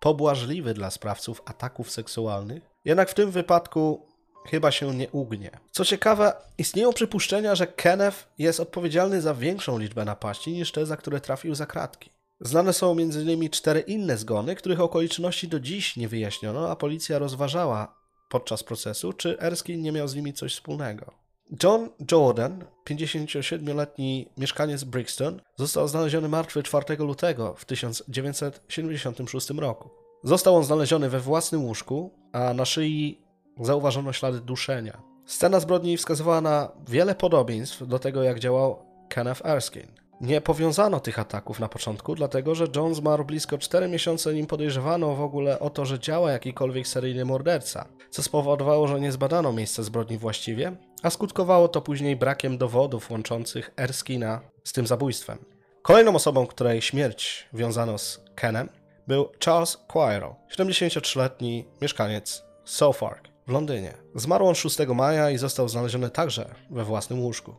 pobłażliwy 0.00 0.74
dla 0.74 0.90
sprawców 0.90 1.42
ataków 1.44 1.90
seksualnych, 1.90 2.62
jednak 2.84 3.10
w 3.10 3.14
tym 3.14 3.30
wypadku 3.30 4.06
chyba 4.46 4.70
się 4.70 4.94
nie 4.94 5.10
ugnie. 5.10 5.50
Co 5.70 5.84
ciekawe, 5.84 6.32
istnieją 6.58 6.92
przypuszczenia, 6.92 7.54
że 7.54 7.66
Kenneth 7.66 8.28
jest 8.38 8.60
odpowiedzialny 8.60 9.20
za 9.20 9.34
większą 9.34 9.78
liczbę 9.78 10.04
napaści 10.04 10.52
niż 10.52 10.72
te, 10.72 10.86
za 10.86 10.96
które 10.96 11.20
trafił 11.20 11.54
za 11.54 11.66
kratki. 11.66 12.10
Znane 12.40 12.72
są 12.72 12.92
m.in. 12.92 13.50
cztery 13.50 13.80
inne 13.80 14.16
zgony, 14.16 14.56
których 14.56 14.80
okoliczności 14.80 15.48
do 15.48 15.60
dziś 15.60 15.96
nie 15.96 16.08
wyjaśniono, 16.08 16.70
a 16.70 16.76
policja 16.76 17.18
rozważała 17.18 17.94
podczas 18.28 18.62
procesu, 18.62 19.12
czy 19.12 19.40
Erskine 19.40 19.82
nie 19.82 19.92
miał 19.92 20.08
z 20.08 20.14
nimi 20.14 20.32
coś 20.32 20.52
wspólnego. 20.52 21.21
John 21.62 21.88
Jordan, 22.10 22.64
57-letni 22.90 24.28
mieszkaniec 24.36 24.84
Brixton, 24.84 25.40
został 25.56 25.88
znaleziony 25.88 26.28
martwy 26.28 26.62
4 26.62 26.96
lutego 26.96 27.54
w 27.54 27.64
1976 27.64 29.50
roku. 29.50 29.90
Został 30.24 30.56
on 30.56 30.64
znaleziony 30.64 31.08
we 31.08 31.20
własnym 31.20 31.64
łóżku, 31.64 32.10
a 32.32 32.54
na 32.54 32.64
szyi 32.64 33.20
zauważono 33.60 34.12
ślady 34.12 34.40
duszenia. 34.40 35.02
Scena 35.26 35.60
zbrodni 35.60 35.96
wskazywała 35.96 36.40
na 36.40 36.72
wiele 36.88 37.14
podobieństw 37.14 37.88
do 37.88 37.98
tego, 37.98 38.22
jak 38.22 38.38
działał 38.38 38.78
Kenneth 39.08 39.46
Erskine. 39.46 40.02
Nie 40.20 40.40
powiązano 40.40 41.00
tych 41.00 41.18
ataków 41.18 41.60
na 41.60 41.68
początku, 41.68 42.14
dlatego 42.14 42.54
że 42.54 42.66
John 42.76 42.94
zmarł 42.94 43.24
blisko 43.24 43.58
4 43.58 43.88
miesiące 43.88 44.34
nim 44.34 44.46
podejrzewano 44.46 45.14
w 45.14 45.20
ogóle 45.20 45.60
o 45.60 45.70
to, 45.70 45.84
że 45.84 45.98
działa 45.98 46.32
jakikolwiek 46.32 46.88
seryjny 46.88 47.24
morderca, 47.24 47.88
co 48.10 48.22
spowodowało, 48.22 48.88
że 48.88 49.00
nie 49.00 49.12
zbadano 49.12 49.52
miejsca 49.52 49.82
zbrodni 49.82 50.18
właściwie, 50.18 50.76
a 51.02 51.10
skutkowało 51.10 51.68
to 51.68 51.80
później 51.80 52.16
brakiem 52.16 52.58
dowodów 52.58 53.10
łączących 53.10 53.70
Erskina 53.76 54.40
z 54.64 54.72
tym 54.72 54.86
zabójstwem. 54.86 55.38
Kolejną 55.82 56.14
osobą, 56.14 56.46
której 56.46 56.82
śmierć 56.82 57.48
wiązano 57.52 57.98
z 57.98 58.24
Kenem, 58.34 58.68
był 59.06 59.28
Charles 59.44 59.76
Quiro, 59.76 60.36
73-letni 60.58 61.64
mieszkaniec 61.82 62.44
Southwark 62.64 63.28
w 63.46 63.50
Londynie. 63.50 63.94
Zmarł 64.14 64.46
on 64.46 64.54
6 64.54 64.78
maja 64.94 65.30
i 65.30 65.38
został 65.38 65.68
znaleziony 65.68 66.10
także 66.10 66.54
we 66.70 66.84
własnym 66.84 67.20
łóżku. 67.20 67.54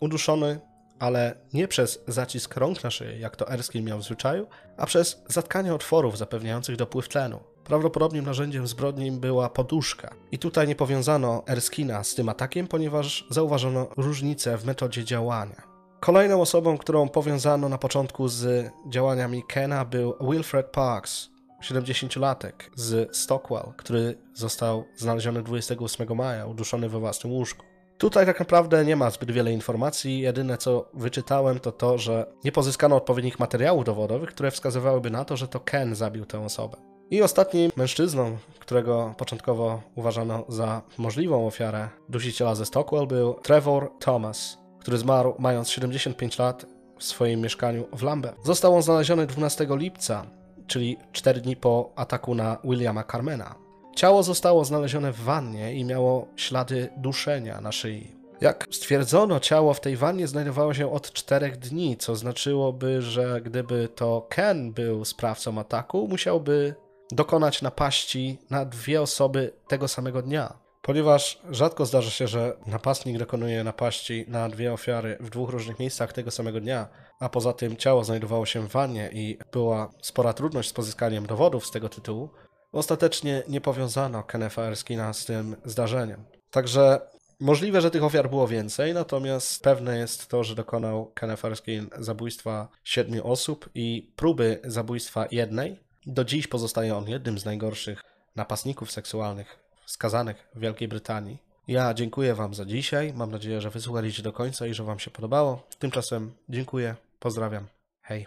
Uduszony 0.00 0.60
ale 0.98 1.34
nie 1.52 1.68
przez 1.68 2.04
zacisk 2.08 2.56
rąk 2.56 2.84
na 2.84 2.90
jak 3.18 3.36
to 3.36 3.50
Erskine 3.52 3.86
miał 3.86 3.98
w 3.98 4.04
zwyczaju, 4.04 4.46
a 4.76 4.86
przez 4.86 5.22
zatkanie 5.28 5.74
otworów 5.74 6.18
zapewniających 6.18 6.76
dopływ 6.76 7.08
tlenu. 7.08 7.40
Prawdopodobnym 7.64 8.24
narzędziem 8.24 8.66
zbrodni 8.66 9.12
była 9.12 9.48
poduszka. 9.48 10.14
I 10.32 10.38
tutaj 10.38 10.68
nie 10.68 10.76
powiązano 10.76 11.42
Erskina 11.48 12.04
z 12.04 12.14
tym 12.14 12.28
atakiem, 12.28 12.66
ponieważ 12.66 13.26
zauważono 13.30 13.86
różnicę 13.96 14.58
w 14.58 14.64
metodzie 14.64 15.04
działania. 15.04 15.62
Kolejną 16.00 16.40
osobą, 16.40 16.78
którą 16.78 17.08
powiązano 17.08 17.68
na 17.68 17.78
początku 17.78 18.28
z 18.28 18.70
działaniami 18.88 19.42
Kena 19.48 19.84
był 19.84 20.14
Wilfred 20.20 20.66
Parks, 20.66 21.30
70-latek 21.62 22.52
z 22.74 23.16
Stockwell, 23.16 23.72
który 23.76 24.18
został 24.34 24.84
znaleziony 24.96 25.42
28 25.42 26.16
maja, 26.16 26.46
uduszony 26.46 26.88
we 26.88 26.98
własnym 26.98 27.32
łóżku. 27.32 27.64
Tutaj 27.98 28.26
tak 28.26 28.38
naprawdę 28.38 28.84
nie 28.84 28.96
ma 28.96 29.10
zbyt 29.10 29.30
wiele 29.30 29.52
informacji. 29.52 30.20
Jedyne 30.20 30.58
co 30.58 30.90
wyczytałem 30.94 31.60
to 31.60 31.72
to, 31.72 31.98
że 31.98 32.26
nie 32.44 32.52
pozyskano 32.52 32.96
odpowiednich 32.96 33.38
materiałów 33.38 33.84
dowodowych, 33.84 34.28
które 34.28 34.50
wskazywałyby 34.50 35.10
na 35.10 35.24
to, 35.24 35.36
że 35.36 35.48
to 35.48 35.60
Ken 35.60 35.94
zabił 35.94 36.24
tę 36.24 36.44
osobę. 36.44 36.93
I 37.10 37.22
ostatnim 37.22 37.70
mężczyzną, 37.76 38.36
którego 38.58 39.14
początkowo 39.18 39.82
uważano 39.94 40.44
za 40.48 40.82
możliwą 40.98 41.46
ofiarę 41.46 41.88
dusiciela 42.08 42.54
ze 42.54 42.66
Stockwell 42.66 43.06
był 43.06 43.34
Trevor 43.34 43.90
Thomas, 43.98 44.58
który 44.80 44.98
zmarł 44.98 45.34
mając 45.38 45.70
75 45.70 46.38
lat 46.38 46.66
w 46.98 47.04
swoim 47.04 47.40
mieszkaniu 47.40 47.84
w 47.92 48.02
Lambeth. 48.02 48.44
Został 48.44 48.74
on 48.74 48.82
znaleziony 48.82 49.26
12 49.26 49.66
lipca, 49.70 50.26
czyli 50.66 50.96
4 51.12 51.40
dni 51.40 51.56
po 51.56 51.92
ataku 51.96 52.34
na 52.34 52.56
Williama 52.64 53.04
Carmena. 53.04 53.54
Ciało 53.96 54.22
zostało 54.22 54.64
znalezione 54.64 55.12
w 55.12 55.20
wannie 55.20 55.74
i 55.74 55.84
miało 55.84 56.28
ślady 56.36 56.88
duszenia 56.96 57.60
na 57.60 57.72
szyi. 57.72 58.16
Jak 58.40 58.66
stwierdzono, 58.70 59.40
ciało 59.40 59.74
w 59.74 59.80
tej 59.80 59.96
wannie 59.96 60.28
znajdowało 60.28 60.74
się 60.74 60.92
od 60.92 61.12
czterech 61.12 61.56
dni, 61.56 61.96
co 61.96 62.16
znaczyłoby, 62.16 63.02
że 63.02 63.40
gdyby 63.44 63.88
to 63.94 64.26
Ken 64.28 64.72
był 64.72 65.04
sprawcą 65.04 65.58
ataku, 65.58 66.08
musiałby 66.08 66.74
dokonać 67.12 67.62
napaści 67.62 68.38
na 68.50 68.64
dwie 68.64 69.02
osoby 69.02 69.52
tego 69.68 69.88
samego 69.88 70.22
dnia. 70.22 70.64
Ponieważ 70.82 71.40
rzadko 71.50 71.86
zdarza 71.86 72.10
się, 72.10 72.28
że 72.28 72.56
napastnik 72.66 73.18
dokonuje 73.18 73.64
napaści 73.64 74.24
na 74.28 74.48
dwie 74.48 74.72
ofiary 74.72 75.16
w 75.20 75.30
dwóch 75.30 75.50
różnych 75.50 75.78
miejscach 75.78 76.12
tego 76.12 76.30
samego 76.30 76.60
dnia, 76.60 76.88
a 77.20 77.28
poza 77.28 77.52
tym 77.52 77.76
ciało 77.76 78.04
znajdowało 78.04 78.46
się 78.46 78.68
w 78.68 78.72
wannie 78.72 79.10
i 79.12 79.38
była 79.52 79.90
spora 80.02 80.32
trudność 80.32 80.68
z 80.68 80.72
pozyskaniem 80.72 81.26
dowodów 81.26 81.66
z 81.66 81.70
tego 81.70 81.88
tytułu, 81.88 82.30
ostatecznie 82.72 83.42
nie 83.48 83.60
powiązano 83.60 84.22
Kennetha 84.22 84.62
Erskina 84.62 85.12
z 85.12 85.24
tym 85.24 85.56
zdarzeniem. 85.64 86.24
Także 86.50 87.00
możliwe, 87.40 87.80
że 87.80 87.90
tych 87.90 88.04
ofiar 88.04 88.30
było 88.30 88.48
więcej, 88.48 88.94
natomiast 88.94 89.62
pewne 89.62 89.98
jest 89.98 90.28
to, 90.28 90.44
że 90.44 90.54
dokonał 90.54 91.12
Kenneth 91.14 91.44
Erskine 91.44 91.86
zabójstwa 91.98 92.68
siedmiu 92.84 93.26
osób 93.26 93.70
i 93.74 94.12
próby 94.16 94.60
zabójstwa 94.64 95.26
jednej. 95.30 95.83
Do 96.06 96.24
dziś 96.24 96.46
pozostaje 96.46 96.96
on 96.96 97.08
jednym 97.08 97.38
z 97.38 97.44
najgorszych 97.44 98.02
napastników 98.36 98.92
seksualnych 98.92 99.58
skazanych 99.86 100.48
w 100.54 100.58
Wielkiej 100.58 100.88
Brytanii. 100.88 101.38
Ja 101.68 101.94
dziękuję 101.94 102.34
Wam 102.34 102.54
za 102.54 102.64
dzisiaj. 102.64 103.12
Mam 103.14 103.30
nadzieję, 103.30 103.60
że 103.60 103.70
wysłuchaliście 103.70 104.22
do 104.22 104.32
końca 104.32 104.66
i 104.66 104.74
że 104.74 104.84
Wam 104.84 104.98
się 104.98 105.10
podobało. 105.10 105.66
Tymczasem 105.78 106.32
dziękuję, 106.48 106.94
pozdrawiam. 107.20 107.66
Hej. 108.02 108.26